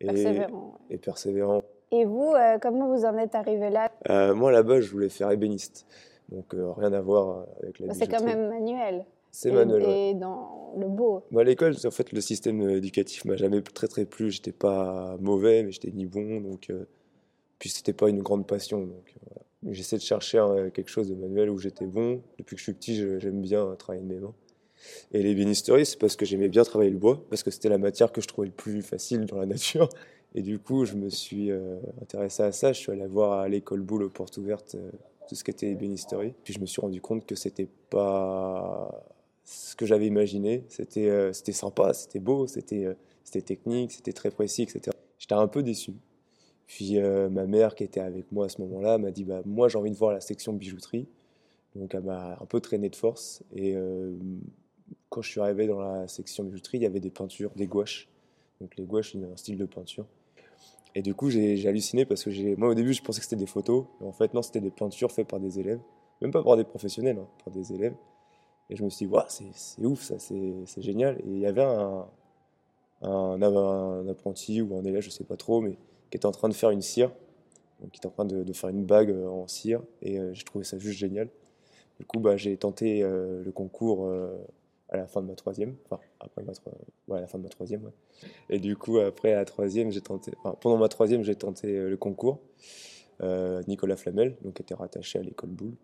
et, 0.00 0.06
persévérant. 0.06 0.78
et 0.90 0.98
persévérant. 0.98 1.62
Et 1.92 2.04
vous, 2.04 2.32
euh, 2.34 2.58
comment 2.60 2.88
vous 2.88 3.04
en 3.04 3.16
êtes 3.18 3.34
arrivé 3.34 3.70
là? 3.70 3.90
Moi, 4.34 4.50
là-bas, 4.50 4.80
je 4.80 4.90
voulais 4.90 5.08
faire 5.08 5.30
ébéniste. 5.30 5.86
Donc, 6.32 6.54
rien 6.76 6.92
à 6.92 7.00
voir 7.00 7.46
avec 7.62 7.78
la 7.78 7.94
C'est 7.94 8.08
quand 8.08 8.24
même 8.24 8.48
manuel. 8.48 9.04
C'est 9.30 9.50
manuel. 9.50 9.82
Et 9.88 10.14
dans 10.14 10.74
le 10.76 10.88
beau. 10.88 11.24
Bah, 11.30 11.40
à 11.40 11.44
l'école, 11.44 11.74
en 11.84 11.90
fait, 11.90 12.12
le 12.12 12.20
système 12.20 12.68
éducatif 12.70 13.24
m'a 13.24 13.36
jamais 13.36 13.62
très 13.62 13.88
très 13.88 14.04
plu. 14.04 14.30
J'étais 14.30 14.52
pas 14.52 15.16
mauvais, 15.20 15.62
mais 15.62 15.72
j'étais 15.72 15.90
ni 15.90 16.06
bon. 16.06 16.40
Donc, 16.40 16.70
euh, 16.70 16.86
puis 17.58 17.70
c'était 17.70 17.92
pas 17.92 18.08
une 18.08 18.22
grande 18.22 18.46
passion. 18.46 18.80
Donc, 18.80 19.14
J'essaie 19.70 19.96
de 19.96 20.02
chercher 20.02 20.44
quelque 20.74 20.90
chose 20.90 21.08
de 21.08 21.14
manuel 21.14 21.48
où 21.48 21.56
j'étais 21.56 21.86
bon. 21.86 22.20
Depuis 22.38 22.56
que 22.56 22.58
je 22.58 22.64
suis 22.64 22.72
petit, 22.72 22.96
j'aime 23.20 23.40
bien 23.40 23.76
travailler 23.76 24.04
de 24.04 24.12
mes 24.12 24.18
mains. 24.18 24.34
Et 25.12 25.22
l'ébénisterie, 25.22 25.86
c'est 25.86 25.98
parce 25.98 26.16
que 26.16 26.24
j'aimais 26.24 26.48
bien 26.48 26.64
travailler 26.64 26.90
le 26.90 26.98
bois, 26.98 27.24
parce 27.30 27.44
que 27.44 27.52
c'était 27.52 27.68
la 27.68 27.78
matière 27.78 28.10
que 28.10 28.20
je 28.20 28.26
trouvais 28.26 28.48
le 28.48 28.52
plus 28.52 28.82
facile 28.82 29.26
dans 29.26 29.36
la 29.36 29.46
nature. 29.54 29.88
Et 30.34 30.42
du 30.42 30.58
coup, 30.58 30.84
je 30.84 30.94
me 30.94 31.08
suis 31.08 31.50
euh, 31.50 31.76
intéressé 32.00 32.42
à 32.42 32.50
ça. 32.50 32.72
Je 32.72 32.80
suis 32.80 32.90
allé 32.90 33.06
voir 33.06 33.38
à 33.38 33.48
l'école 33.48 33.82
Boule 33.82 34.02
aux 34.02 34.10
portes 34.10 34.36
ouvertes 34.38 34.74
euh, 34.74 34.90
tout 35.28 35.34
ce 35.34 35.44
qui 35.44 35.50
était 35.50 35.70
ébénisterie. 35.70 36.34
Puis 36.44 36.54
je 36.54 36.60
me 36.60 36.66
suis 36.66 36.80
rendu 36.80 37.00
compte 37.00 37.26
que 37.26 37.34
c'était 37.34 37.68
pas 37.90 39.04
ce 39.44 39.76
que 39.76 39.86
j'avais 39.86 40.06
imaginé. 40.06 40.64
C'était 40.68 41.08
euh, 41.08 41.32
sympa, 41.32 41.92
c'était 41.94 42.20
beau, 42.20 42.46
c'était 42.46 42.96
c'était 43.24 43.42
technique, 43.42 43.92
c'était 43.92 44.12
très 44.12 44.30
précis, 44.30 44.62
etc. 44.62 44.96
J'étais 45.18 45.34
un 45.34 45.48
peu 45.48 45.62
déçu. 45.62 45.94
Puis 46.66 46.98
ma 46.98 47.46
mère 47.46 47.74
qui 47.74 47.84
était 47.84 48.00
avec 48.00 48.30
moi 48.32 48.46
à 48.46 48.48
ce 48.48 48.60
moment-là 48.62 48.96
m'a 48.98 49.10
dit 49.10 49.24
bah 49.24 49.42
moi 49.44 49.68
j'ai 49.68 49.78
envie 49.78 49.90
de 49.90 49.96
voir 49.96 50.12
la 50.12 50.20
section 50.20 50.52
bijouterie. 50.52 51.06
Donc 51.76 51.94
elle 51.94 52.02
m'a 52.02 52.38
un 52.40 52.46
peu 52.46 52.60
traîné 52.60 52.88
de 52.88 52.96
force 52.96 53.42
et 53.54 53.76
quand 55.12 55.20
je 55.20 55.28
suis 55.28 55.40
arrivé 55.40 55.66
dans 55.66 55.80
la 55.80 56.08
section 56.08 56.42
bijouterie, 56.42 56.78
il 56.78 56.82
y 56.82 56.86
avait 56.86 57.00
des 57.00 57.10
peintures, 57.10 57.50
des 57.54 57.66
gouaches. 57.66 58.08
Donc 58.60 58.76
les 58.76 58.84
gouaches, 58.84 59.12
c'est 59.12 59.18
un 59.18 59.36
style 59.36 59.58
de 59.58 59.66
peinture. 59.66 60.06
Et 60.94 61.02
du 61.02 61.14
coup, 61.14 61.30
j'ai 61.30 61.66
halluciné 61.66 62.04
parce 62.04 62.24
que 62.24 62.56
moi, 62.56 62.68
au 62.68 62.74
début, 62.74 62.92
je 62.92 63.02
pensais 63.02 63.20
que 63.20 63.24
c'était 63.24 63.36
des 63.36 63.46
photos. 63.46 63.86
Mais 64.00 64.06
en 64.06 64.12
fait, 64.12 64.34
non, 64.34 64.42
c'était 64.42 64.60
des 64.60 64.70
peintures 64.70 65.10
faites 65.10 65.28
par 65.28 65.40
des 65.40 65.58
élèves. 65.58 65.80
Même 66.20 66.30
pas 66.30 66.42
par 66.42 66.56
des 66.56 66.64
professionnels, 66.64 67.18
hein, 67.18 67.28
par 67.44 67.52
des 67.52 67.72
élèves. 67.72 67.94
Et 68.70 68.76
je 68.76 68.84
me 68.84 68.90
suis 68.90 69.06
dit, 69.06 69.12
c'est 69.54 69.84
ouf, 69.84 70.02
ça, 70.02 70.18
c'est 70.18 70.82
génial. 70.82 71.18
Et 71.20 71.28
il 71.28 71.38
y 71.38 71.46
avait 71.46 71.62
un, 71.62 72.06
apprenti 74.08 74.60
ou 74.62 74.76
un 74.76 74.84
élève, 74.84 75.02
je 75.02 75.10
sais 75.10 75.24
pas 75.24 75.36
trop, 75.36 75.60
mais 75.60 75.76
qui 76.10 76.16
était 76.16 76.26
en 76.26 76.32
train 76.32 76.48
de 76.48 76.54
faire 76.54 76.70
une 76.70 76.82
cire. 76.82 77.10
Donc, 77.80 77.90
qui 77.90 77.98
était 77.98 78.06
en 78.06 78.10
train 78.10 78.24
de, 78.24 78.52
faire 78.52 78.70
une 78.70 78.84
bague 78.84 79.10
euh, 79.10 79.28
en 79.28 79.48
cire. 79.48 79.82
Et 80.02 80.18
euh, 80.18 80.32
j'ai 80.34 80.44
trouvé 80.44 80.64
ça 80.64 80.78
juste 80.78 80.98
génial. 80.98 81.28
Du 81.98 82.06
coup, 82.06 82.20
bah, 82.20 82.36
j'ai 82.36 82.56
tenté 82.56 83.02
euh, 83.02 83.42
le 83.44 83.52
concours 83.52 84.08
à 84.92 84.98
la 84.98 85.06
fin 85.06 85.22
de 85.22 85.26
ma 85.26 85.34
troisième, 85.34 85.74
enfin 85.86 86.00
après 86.20 86.42
ma 86.42 86.52
ouais, 87.08 87.18
à 87.18 87.20
la 87.22 87.26
fin 87.26 87.38
de 87.38 87.44
ma 87.44 87.48
troisième, 87.48 87.82
ouais. 87.84 88.28
Et 88.50 88.58
du 88.58 88.76
coup 88.76 88.98
après 88.98 89.32
à 89.32 89.36
la 89.36 89.44
troisième, 89.44 89.90
j'ai 89.90 90.02
tenté, 90.02 90.32
enfin, 90.38 90.54
pendant 90.60 90.76
ma 90.76 90.88
troisième, 90.88 91.22
j'ai 91.22 91.34
tenté 91.34 91.68
euh, 91.68 91.88
le 91.88 91.96
concours. 91.96 92.40
Euh, 93.22 93.62
Nicolas 93.68 93.96
Flamel, 93.96 94.36
donc 94.42 94.60
était 94.60 94.74
rattaché 94.74 95.18
à 95.18 95.22
l'école 95.22 95.50
Boulle. 95.50 95.74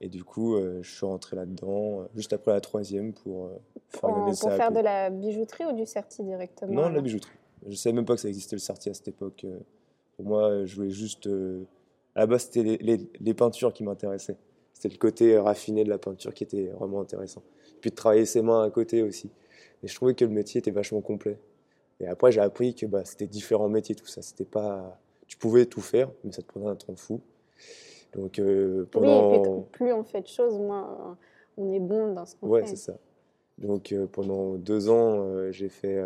Et 0.00 0.08
du 0.08 0.22
coup, 0.22 0.56
euh, 0.56 0.82
je 0.82 0.90
suis 0.90 1.06
rentré 1.06 1.34
là-dedans 1.34 2.06
juste 2.14 2.32
après 2.32 2.52
la 2.52 2.60
troisième 2.60 3.12
pour 3.12 3.50
faire 3.88 4.00
Pour 4.00 4.52
faire 4.52 4.72
de 4.72 4.80
la 4.80 5.08
bijouterie 5.08 5.64
ou 5.64 5.72
du 5.72 5.86
certi 5.86 6.22
directement 6.22 6.82
Non, 6.82 6.90
de 6.90 6.96
la 6.96 7.00
bijouterie. 7.00 7.32
Je 7.66 7.74
savais 7.74 7.94
même 7.94 8.04
pas 8.04 8.14
que 8.14 8.20
ça 8.20 8.28
existait 8.28 8.56
le 8.56 8.60
certi 8.60 8.90
à 8.90 8.94
cette 8.94 9.08
époque. 9.08 9.46
Pour 10.16 10.26
moi, 10.26 10.64
je 10.64 10.76
voulais 10.76 10.90
juste. 10.90 11.26
à 12.14 12.20
la 12.20 12.26
base, 12.26 12.42
c'était 12.42 12.62
les, 12.62 12.76
les, 12.78 13.08
les 13.18 13.34
peintures 13.34 13.72
qui 13.72 13.82
m'intéressaient. 13.82 14.36
C'était 14.74 14.90
le 14.90 14.98
côté 14.98 15.38
raffiné 15.38 15.84
de 15.84 15.88
la 15.88 15.98
peinture 15.98 16.34
qui 16.34 16.44
était 16.44 16.66
vraiment 16.66 17.00
intéressant 17.00 17.42
puis 17.84 17.90
de 17.90 17.96
travailler 17.96 18.24
ses 18.24 18.40
mains 18.40 18.62
à 18.62 18.70
côté 18.70 19.02
aussi. 19.02 19.30
Et 19.82 19.88
je 19.88 19.94
trouvais 19.94 20.14
que 20.14 20.24
le 20.24 20.30
métier 20.30 20.60
était 20.60 20.70
vachement 20.70 21.02
complet. 21.02 21.38
Et 22.00 22.06
après, 22.06 22.32
j'ai 22.32 22.40
appris 22.40 22.74
que 22.74 22.86
bah, 22.86 23.04
c'était 23.04 23.26
différents 23.26 23.68
métiers, 23.68 23.94
tout 23.94 24.06
ça. 24.06 24.22
C'était 24.22 24.46
pas, 24.46 24.98
tu 25.26 25.36
pouvais 25.36 25.66
tout 25.66 25.82
faire, 25.82 26.10
mais 26.24 26.32
ça 26.32 26.40
te 26.40 26.46
prenait 26.46 26.68
un 26.68 26.76
temps 26.76 26.96
fou. 26.96 27.20
Donc 28.14 28.38
euh, 28.38 28.88
pendant... 28.90 29.32
Oui, 29.32 29.36
et 29.36 29.42
puis 29.42 29.50
plus 29.72 29.92
on 29.92 30.02
fait 30.02 30.22
de 30.22 30.26
choses, 30.28 30.56
moins 30.56 31.18
on 31.58 31.74
est 31.74 31.80
bon 31.80 32.14
dans 32.14 32.24
ce 32.24 32.36
qu'on 32.36 32.48
ouais, 32.48 32.60
fait. 32.60 32.70
Ouais, 32.70 32.70
c'est 32.70 32.82
ça. 32.82 32.96
Donc 33.58 33.92
euh, 33.92 34.06
pendant 34.06 34.54
deux 34.54 34.88
ans, 34.88 35.26
euh, 35.26 35.52
j'ai 35.52 35.68
fait, 35.68 36.02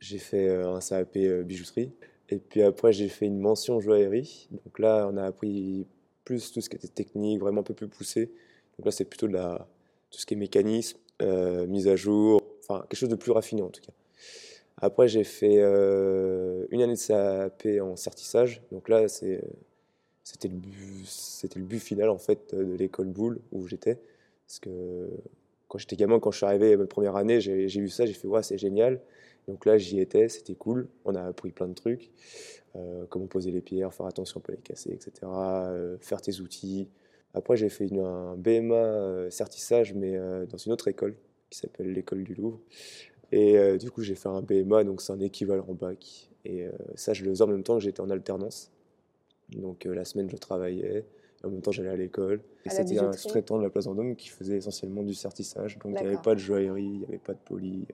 j'ai 0.00 0.18
fait 0.18 0.48
un 0.48 0.80
CAP 0.80 1.16
bijouterie. 1.44 1.92
Et 2.28 2.38
puis 2.38 2.62
après, 2.62 2.92
j'ai 2.92 3.08
fait 3.08 3.26
une 3.26 3.38
mention 3.38 3.78
joaillerie. 3.78 4.48
Donc 4.50 4.80
là, 4.80 5.08
on 5.08 5.16
a 5.16 5.22
appris 5.22 5.86
plus 6.24 6.50
tout 6.50 6.60
ce 6.60 6.68
qui 6.68 6.74
était 6.74 6.88
technique, 6.88 7.38
vraiment 7.38 7.60
un 7.60 7.64
peu 7.64 7.74
plus 7.74 7.86
poussé. 7.86 8.32
Donc 8.76 8.86
là, 8.86 8.90
c'est 8.90 9.04
plutôt 9.04 9.28
de 9.28 9.34
la, 9.34 9.68
tout 10.10 10.18
ce 10.18 10.26
qui 10.26 10.34
est 10.34 10.36
mécanisme, 10.36 10.98
euh, 11.20 11.66
mise 11.66 11.88
à 11.88 11.96
jour, 11.96 12.42
enfin 12.60 12.82
quelque 12.88 12.98
chose 12.98 13.08
de 13.08 13.16
plus 13.16 13.32
raffiné 13.32 13.62
en 13.62 13.68
tout 13.68 13.82
cas. 13.82 13.92
Après, 14.82 15.08
j'ai 15.08 15.24
fait 15.24 15.58
euh, 15.58 16.66
une 16.70 16.80
année 16.80 16.94
de 16.94 17.06
CAP 17.06 17.66
en 17.82 17.96
certissage. 17.96 18.62
Donc 18.72 18.88
là, 18.88 19.08
c'était 19.08 20.48
le, 20.48 21.64
but, 21.64 21.78
final 21.78 22.08
en 22.08 22.18
fait 22.18 22.54
de 22.54 22.74
l'école 22.74 23.08
Boule 23.08 23.40
où 23.52 23.66
j'étais. 23.66 23.98
Parce 24.46 24.58
que 24.60 25.10
quand 25.68 25.78
j'étais 25.78 25.96
gamin, 25.96 26.18
quand 26.18 26.30
je 26.30 26.38
suis 26.38 26.46
arrivé 26.46 26.72
à 26.72 26.76
ma 26.78 26.86
première 26.86 27.16
année, 27.16 27.40
j'ai 27.40 27.66
vu 27.66 27.88
ça, 27.88 28.06
j'ai 28.06 28.14
fait 28.14 28.26
ouais, 28.26 28.42
c'est 28.42 28.58
génial. 28.58 29.00
Donc 29.48 29.66
là, 29.66 29.76
j'y 29.76 30.00
étais, 30.00 30.28
c'était 30.28 30.54
cool. 30.54 30.88
On 31.04 31.14
a 31.14 31.22
appris 31.22 31.50
plein 31.50 31.68
de 31.68 31.74
trucs, 31.74 32.10
euh, 32.76 33.04
comment 33.10 33.26
poser 33.26 33.50
les 33.50 33.60
pierres, 33.60 33.92
faire 33.92 34.06
attention 34.06 34.38
à 34.38 34.40
ne 34.40 34.46
pas 34.46 34.52
les 34.52 34.62
casser, 34.62 34.90
etc. 34.92 35.12
faire 36.00 36.22
tes 36.22 36.40
outils, 36.40 36.88
après, 37.34 37.56
j'ai 37.56 37.68
fait 37.68 37.88
un 37.96 38.36
BMA 38.36 38.74
euh, 38.74 39.30
certissage, 39.30 39.94
mais 39.94 40.16
euh, 40.16 40.46
dans 40.46 40.58
une 40.58 40.72
autre 40.72 40.88
école 40.88 41.14
qui 41.48 41.58
s'appelle 41.58 41.92
l'école 41.92 42.24
du 42.24 42.34
Louvre. 42.34 42.60
Et 43.32 43.58
euh, 43.58 43.76
du 43.76 43.90
coup, 43.90 44.02
j'ai 44.02 44.16
fait 44.16 44.28
un 44.28 44.42
BMA, 44.42 44.84
donc 44.84 45.00
c'est 45.00 45.12
un 45.12 45.20
équivalent 45.20 45.72
bac. 45.74 46.30
Et 46.44 46.66
ça, 46.94 47.12
je 47.12 47.22
le 47.22 47.30
faisais 47.30 47.44
en 47.44 47.48
même 47.48 47.62
temps 47.62 47.74
que 47.74 47.82
j'étais 47.82 48.00
en 48.00 48.08
alternance. 48.08 48.72
Donc 49.50 49.84
la 49.84 50.06
semaine, 50.06 50.30
je 50.30 50.38
travaillais. 50.38 51.04
En 51.44 51.50
même 51.50 51.60
temps, 51.60 51.70
j'allais 51.70 51.90
à 51.90 51.96
l'école. 51.96 52.40
Et 52.64 52.70
c'était 52.70 52.98
un 52.98 53.12
sous-traitant 53.12 53.58
de 53.58 53.62
la 53.62 53.68
place 53.68 53.84
Vendôme 53.84 54.16
qui 54.16 54.30
faisait 54.30 54.56
essentiellement 54.56 55.02
du 55.02 55.12
sertissage. 55.12 55.78
Donc, 55.78 55.96
il 55.98 56.02
n'y 56.02 56.08
avait 56.08 56.22
pas 56.22 56.34
de 56.34 56.40
joaillerie, 56.40 56.82
il 56.82 56.98
n'y 57.00 57.04
avait 57.04 57.18
pas 57.18 57.34
de 57.34 57.38
poli. 57.44 57.86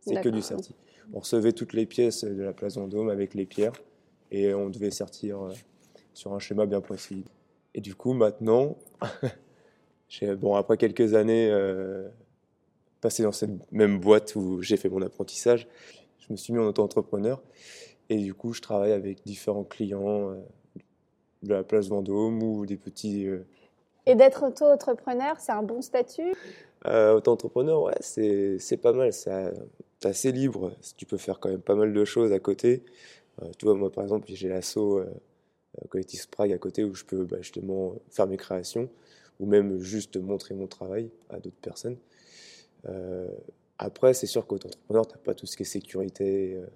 C'était 0.00 0.22
que 0.22 0.28
du 0.30 0.40
serti. 0.40 0.74
On 1.12 1.18
recevait 1.18 1.52
toutes 1.52 1.74
les 1.74 1.84
pièces 1.84 2.24
de 2.24 2.42
la 2.42 2.54
place 2.54 2.76
Vendôme 2.76 3.10
avec 3.10 3.34
les 3.34 3.44
pierres 3.44 3.74
et 4.30 4.54
on 4.54 4.70
devait 4.70 4.90
sertir 4.90 5.42
euh, 5.42 5.52
sur 6.14 6.32
un 6.32 6.38
schéma 6.38 6.66
bien 6.66 6.80
précis. 6.80 7.24
Et 7.74 7.80
du 7.80 7.94
coup, 7.94 8.12
maintenant, 8.12 8.76
bon, 10.38 10.54
après 10.54 10.76
quelques 10.76 11.14
années 11.14 11.48
euh, 11.50 12.08
passées 13.00 13.22
dans 13.22 13.32
cette 13.32 13.72
même 13.72 14.00
boîte 14.00 14.34
où 14.34 14.60
j'ai 14.62 14.76
fait 14.76 14.88
mon 14.88 15.02
apprentissage, 15.02 15.68
je 16.18 16.26
me 16.30 16.36
suis 16.36 16.52
mis 16.52 16.58
en 16.58 16.66
auto-entrepreneur 16.66 17.40
et 18.08 18.16
du 18.16 18.34
coup, 18.34 18.52
je 18.52 18.60
travaille 18.60 18.92
avec 18.92 19.24
différents 19.24 19.64
clients 19.64 20.30
euh, 20.30 20.36
de 21.42 21.54
la 21.54 21.62
place 21.62 21.88
Vendôme 21.88 22.42
ou 22.42 22.66
des 22.66 22.76
petits 22.76 23.26
euh, 23.26 23.46
Et 24.06 24.16
d'être 24.16 24.44
auto-entrepreneur, 24.44 25.36
c'est 25.38 25.52
un 25.52 25.62
bon 25.62 25.80
statut? 25.80 26.34
Auto-entrepreneur, 26.84 27.82
ouais, 27.82 27.94
c'est, 28.00 28.58
c'est 28.58 28.78
pas 28.78 28.92
mal. 28.92 29.12
C'est 29.12 29.52
assez 30.02 30.32
libre. 30.32 30.72
Tu 30.96 31.04
peux 31.04 31.18
faire 31.18 31.38
quand 31.38 31.50
même 31.50 31.60
pas 31.60 31.74
mal 31.74 31.92
de 31.92 32.04
choses 32.06 32.32
à 32.32 32.38
côté. 32.38 32.84
Tu 33.58 33.66
vois, 33.66 33.74
moi, 33.74 33.92
par 33.92 34.02
exemple, 34.02 34.26
j'ai 34.30 34.48
l'assaut 34.48 35.04
Collectif 35.88 36.22
Sprague 36.22 36.52
à 36.52 36.58
côté 36.58 36.84
où 36.84 36.94
je 36.94 37.04
peux 37.04 37.24
bah, 37.24 37.38
justement 37.40 37.94
faire 38.10 38.26
mes 38.26 38.36
créations 38.36 38.88
ou 39.38 39.46
même 39.46 39.78
juste 39.78 40.16
montrer 40.16 40.54
mon 40.54 40.66
travail 40.66 41.10
à 41.30 41.40
d'autres 41.40 41.60
personnes. 41.60 41.96
Euh, 42.88 43.28
après, 43.78 44.12
c'est 44.12 44.26
sûr 44.26 44.46
qu'auto-entrepreneur, 44.46 45.06
t'as 45.06 45.16
pas 45.16 45.34
tout 45.34 45.46
ce 45.46 45.56
qui 45.56 45.62
est 45.62 45.66
sécurité. 45.66 46.54
euh. 46.54 46.66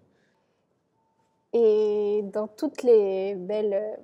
Et 1.52 2.22
dans 2.33 2.48
toutes 2.48 2.83
les 2.83 3.35
belles 3.35 3.74
euh, 3.74 3.96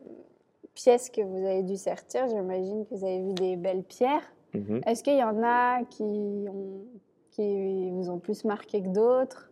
pièces 0.74 1.08
que 1.10 1.22
vous 1.22 1.44
avez 1.44 1.62
dû 1.62 1.76
sertir, 1.76 2.28
j'imagine 2.28 2.84
que 2.84 2.94
vous 2.94 3.04
avez 3.04 3.20
vu 3.20 3.32
des 3.32 3.56
belles 3.56 3.82
pierres. 3.82 4.30
Mhm. 4.54 4.82
Est-ce 4.86 5.02
qu'il 5.02 5.16
y 5.16 5.24
en 5.24 5.42
a 5.42 5.84
qui, 5.84 6.02
ont, 6.02 6.84
qui 7.30 7.90
vous 7.90 8.10
ont 8.10 8.18
plus 8.18 8.44
marqué 8.44 8.82
que 8.82 8.88
d'autres? 8.88 9.50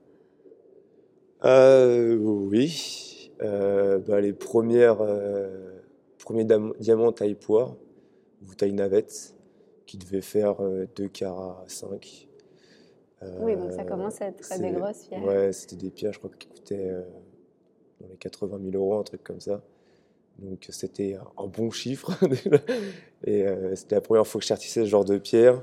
Euh, 1.45 2.17
oui. 2.17 3.18
Euh, 3.43 3.99
bah, 3.99 4.21
les 4.21 4.33
premières, 4.33 4.99
euh, 5.01 5.81
premiers 6.19 6.47
diamants 6.81 7.13
taille 7.13 7.35
poire 7.35 7.77
ou 8.43 8.55
taille 8.55 8.73
navette 8.73 9.35
qui 9.87 9.97
devaient 9.97 10.21
faire 10.21 10.61
euh, 10.63 10.87
2 10.97 11.09
carats 11.09 11.65
5. 11.69 12.29
Oui, 13.41 13.57
donc 13.57 13.73
ça 13.73 13.83
commence 13.85 14.21
à 14.23 14.27
être 14.27 14.61
des 14.61 14.71
grosses 14.71 15.07
pierres. 15.09 15.25
Ouais, 15.25 15.53
c'était 15.53 15.75
des 15.77 15.91
pierres, 15.91 16.13
je 16.13 16.19
crois, 16.19 16.31
qui 16.39 16.47
coûtaient 16.47 16.89
euh, 16.89 17.03
dans 18.01 18.07
les 18.09 18.17
80 18.17 18.61
000 18.71 18.77
euros, 18.77 18.99
un 18.99 19.03
truc 19.03 19.25
comme 19.25 19.41
ça. 19.41 19.61
Donc 20.39 20.67
c'était 20.71 21.19
un- 21.37 21.47
bon 21.49 21.71
chiffre. 21.73 22.13
déjà. 22.29 22.59
Et 23.25 23.45
euh, 23.47 23.75
c'était 23.75 23.97
la 23.97 24.01
première 24.01 24.25
fois 24.27 24.39
que 24.39 24.45
je 24.45 24.49
sertissais 24.49 24.83
ce 24.83 24.87
genre 24.89 25.05
de 25.05 25.19
pierre. 25.19 25.57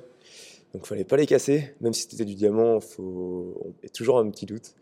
Donc 0.73 0.83
il 0.83 0.87
fallait 0.87 1.05
pas 1.05 1.15
les 1.15 1.25
casser, 1.25 1.73
même 1.79 1.93
si 1.93 2.01
c'était 2.09 2.25
du 2.25 2.35
diamant, 2.35 2.81
faut... 2.81 3.55
il 3.81 3.83
y 3.83 3.85
a 3.85 3.89
toujours 3.89 4.19
un 4.19 4.29
petit 4.29 4.45
doute. 4.45 4.75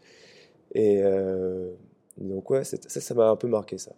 Et 0.74 1.04
euh, 1.04 1.74
donc 2.18 2.50
ouais, 2.50 2.64
ça, 2.64 2.78
ça 2.78 3.14
m'a 3.14 3.30
un 3.30 3.36
peu 3.36 3.48
marqué 3.48 3.78
ça. 3.78 3.92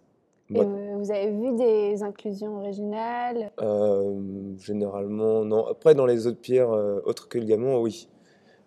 Moi, 0.48 0.64
vous 0.64 0.98
vous 0.98 1.10
avez 1.10 1.30
vu 1.30 1.56
des 1.56 2.02
inclusions 2.02 2.58
originales? 2.58 3.50
Euh, 3.60 4.54
généralement, 4.58 5.44
non. 5.44 5.66
Après, 5.66 5.94
dans 5.94 6.06
les 6.06 6.26
autres 6.26 6.40
pierres, 6.40 6.70
euh, 6.70 7.00
autres 7.04 7.28
que 7.28 7.38
le 7.38 7.44
diamant, 7.44 7.80
oui. 7.80 8.08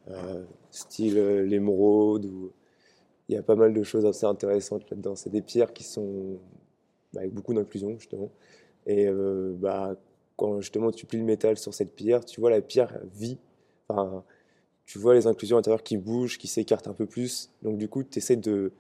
Euh, 0.10 0.44
style 0.72 1.18
l'émeraude, 1.44 2.26
ou... 2.26 2.52
il 3.28 3.36
y 3.36 3.38
a 3.38 3.44
pas 3.44 3.56
mal 3.56 3.74
de 3.74 3.84
choses 3.84 4.06
assez 4.06 4.26
intéressantes 4.26 4.90
là-dedans. 4.90 5.16
C'est 5.16 5.30
des 5.30 5.42
pierres 5.42 5.74
qui 5.74 5.84
sont 5.84 6.38
bah, 7.14 7.22
avec 7.22 7.34
beaucoup 7.34 7.54
d'inclusion, 7.54 7.98
justement. 7.98 8.30
Et 8.86 9.08
bah, 9.58 9.96
quand 10.36 10.62
justement 10.62 10.92
tu 10.92 11.06
plies 11.06 11.20
le 11.20 11.26
métal 11.26 11.58
sur 11.58 11.74
cette 11.74 11.94
pierre, 11.94 12.26
tu 12.26 12.40
vois 12.40 12.50
la 12.50 12.62
pierre 12.62 13.00
vit. 13.14 13.38
Enfin, 13.88 14.24
tu 14.86 14.98
vois 14.98 15.14
les 15.14 15.28
inclusions 15.28 15.58
intérieures 15.58 15.84
qui 15.84 15.98
bougent, 15.98 16.38
qui 16.38 16.48
s'écartent 16.48 16.88
un 16.88 16.94
peu 16.94 17.06
plus. 17.06 17.52
Donc 17.62 17.78
du 17.78 17.88
coup, 17.88 18.04
tu 18.04 18.18
essaies 18.20 18.36
de, 18.36 18.72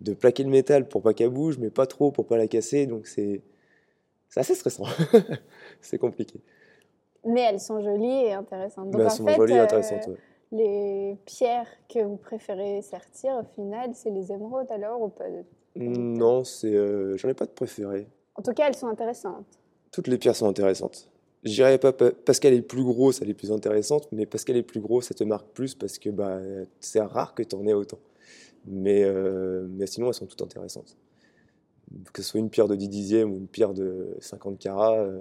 de 0.00 0.12
plaquer 0.14 0.42
le 0.44 0.50
métal 0.50 0.88
pour 0.88 1.02
pas 1.02 1.14
qu'elle 1.14 1.30
bouge, 1.30 1.58
mais 1.58 1.70
pas 1.70 1.86
trop 1.86 2.10
pour 2.10 2.26
pas 2.26 2.36
la 2.36 2.46
casser. 2.48 2.86
Donc 2.86 3.06
c'est 3.06 3.42
assez 4.36 4.54
stressant. 4.54 4.84
c'est 5.80 5.98
compliqué. 5.98 6.40
Mais 7.26 7.40
elles 7.42 7.60
sont 7.60 7.80
jolies 7.80 8.26
et 8.26 8.32
intéressantes. 8.32 8.90
Donc 8.90 8.96
Mais 8.96 9.02
elles 9.02 9.06
en 9.06 9.14
sont 9.14 9.26
fait, 9.26 9.34
jolies 9.36 9.54
et 9.54 9.58
euh, 9.58 9.64
intéressantes. 9.64 10.06
ouais. 10.08 10.16
les 10.52 11.16
pierres 11.24 11.68
que 11.88 12.00
vous 12.00 12.16
préférez 12.16 12.82
sertir, 12.82 13.32
au 13.40 13.54
final, 13.54 13.90
c'est 13.94 14.10
les 14.10 14.30
émeraudes 14.30 14.70
alors 14.70 15.00
ou 15.00 15.08
pas 15.08 15.24
Non, 15.76 16.44
c'est, 16.44 16.74
euh, 16.74 17.16
j'en 17.16 17.28
ai 17.28 17.34
pas 17.34 17.46
de 17.46 17.50
préféré. 17.52 18.06
En 18.34 18.42
tout 18.42 18.52
cas, 18.52 18.66
elles 18.68 18.74
sont 18.76 18.88
intéressantes. 18.88 19.46
Toutes 19.92 20.08
les 20.08 20.18
pierres 20.18 20.36
sont 20.36 20.48
intéressantes. 20.48 21.08
Je 21.44 21.52
dirais 21.52 21.78
pas 21.78 21.92
pa- 21.92 22.10
parce 22.10 22.40
qu'elle 22.40 22.54
est 22.54 22.62
plus 22.62 22.82
grosse, 22.84 23.20
elle 23.22 23.30
est 23.30 23.34
plus 23.34 23.52
intéressante, 23.52 24.08
mais 24.12 24.26
parce 24.26 24.44
qu'elle 24.44 24.56
est 24.56 24.62
plus 24.62 24.80
grosse, 24.80 25.06
ça 25.08 25.14
te 25.14 25.24
marque 25.24 25.46
plus 25.48 25.74
parce 25.74 25.98
que 25.98 26.10
bah, 26.10 26.38
c'est 26.80 27.00
rare 27.00 27.34
que 27.34 27.42
tu 27.42 27.54
en 27.54 27.66
aies 27.66 27.74
autant. 27.74 27.98
Mais, 28.66 29.02
euh, 29.04 29.66
mais 29.70 29.86
sinon, 29.86 30.08
elles 30.08 30.14
sont 30.14 30.26
toutes 30.26 30.42
intéressantes. 30.42 30.96
Que 32.12 32.22
ce 32.22 32.28
soit 32.30 32.40
une 32.40 32.50
pierre 32.50 32.66
de 32.68 32.74
10 32.76 32.88
dixièmes 32.88 33.32
ou 33.32 33.36
une 33.36 33.46
pierre 33.48 33.74
de 33.74 34.16
50 34.20 34.58
carats. 34.58 34.94
euh, 34.98 35.20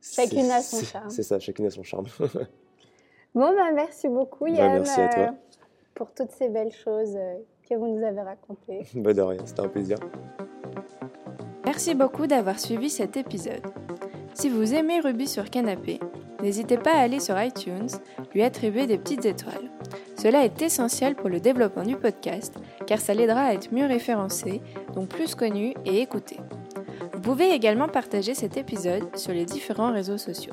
Chacune 0.00 0.50
a 0.50 0.60
son 0.62 0.82
charme. 0.84 1.10
C'est 1.10 1.22
ça, 1.22 1.38
chacune 1.38 1.66
a 1.66 1.70
son 1.70 1.82
charme. 1.82 2.06
Bon, 3.32 3.54
bah, 3.54 3.70
merci 3.72 4.08
beaucoup, 4.08 4.46
Bah, 4.46 4.50
Yann, 4.50 4.72
merci 4.72 5.00
à 5.00 5.08
toi. 5.08 5.22
euh, 5.22 5.32
pour 5.94 6.12
toutes 6.12 6.32
ces 6.32 6.48
belles 6.48 6.72
choses 6.72 7.16
que 7.68 7.76
vous 7.76 7.86
nous 7.86 8.04
avez 8.04 8.22
racontées. 8.22 8.82
bah 8.96 9.12
de 9.14 9.20
rien, 9.22 9.46
c'était 9.46 9.60
un 9.60 9.68
plaisir. 9.68 9.98
Merci 11.64 11.94
beaucoup 11.94 12.26
d'avoir 12.26 12.58
suivi 12.58 12.90
cet 12.90 13.16
épisode. 13.16 13.62
Si 14.34 14.48
vous 14.48 14.74
aimez 14.74 14.98
Ruby 14.98 15.28
sur 15.28 15.48
Canapé, 15.48 16.00
n'hésitez 16.42 16.76
pas 16.76 16.92
à 16.94 17.00
aller 17.02 17.20
sur 17.20 17.40
iTunes, 17.40 17.88
lui 18.34 18.42
attribuer 18.42 18.88
des 18.88 18.98
petites 18.98 19.24
étoiles. 19.24 19.70
Cela 20.20 20.44
est 20.44 20.60
essentiel 20.60 21.14
pour 21.14 21.30
le 21.30 21.40
développement 21.40 21.82
du 21.82 21.96
podcast, 21.96 22.54
car 22.86 23.00
ça 23.00 23.14
l'aidera 23.14 23.40
à 23.40 23.54
être 23.54 23.72
mieux 23.72 23.86
référencé, 23.86 24.60
donc 24.94 25.08
plus 25.08 25.34
connu 25.34 25.72
et 25.86 26.02
écouté. 26.02 26.36
Vous 27.14 27.22
pouvez 27.22 27.52
également 27.52 27.88
partager 27.88 28.34
cet 28.34 28.58
épisode 28.58 29.16
sur 29.16 29.32
les 29.32 29.46
différents 29.46 29.94
réseaux 29.94 30.18
sociaux. 30.18 30.52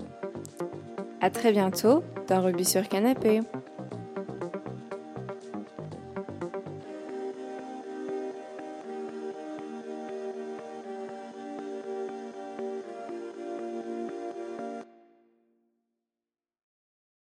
À 1.20 1.30
très 1.30 1.52
bientôt 1.52 2.02
dans 2.30 2.42
Ruby 2.42 2.64
sur 2.64 2.88
Canapé. 2.88 3.42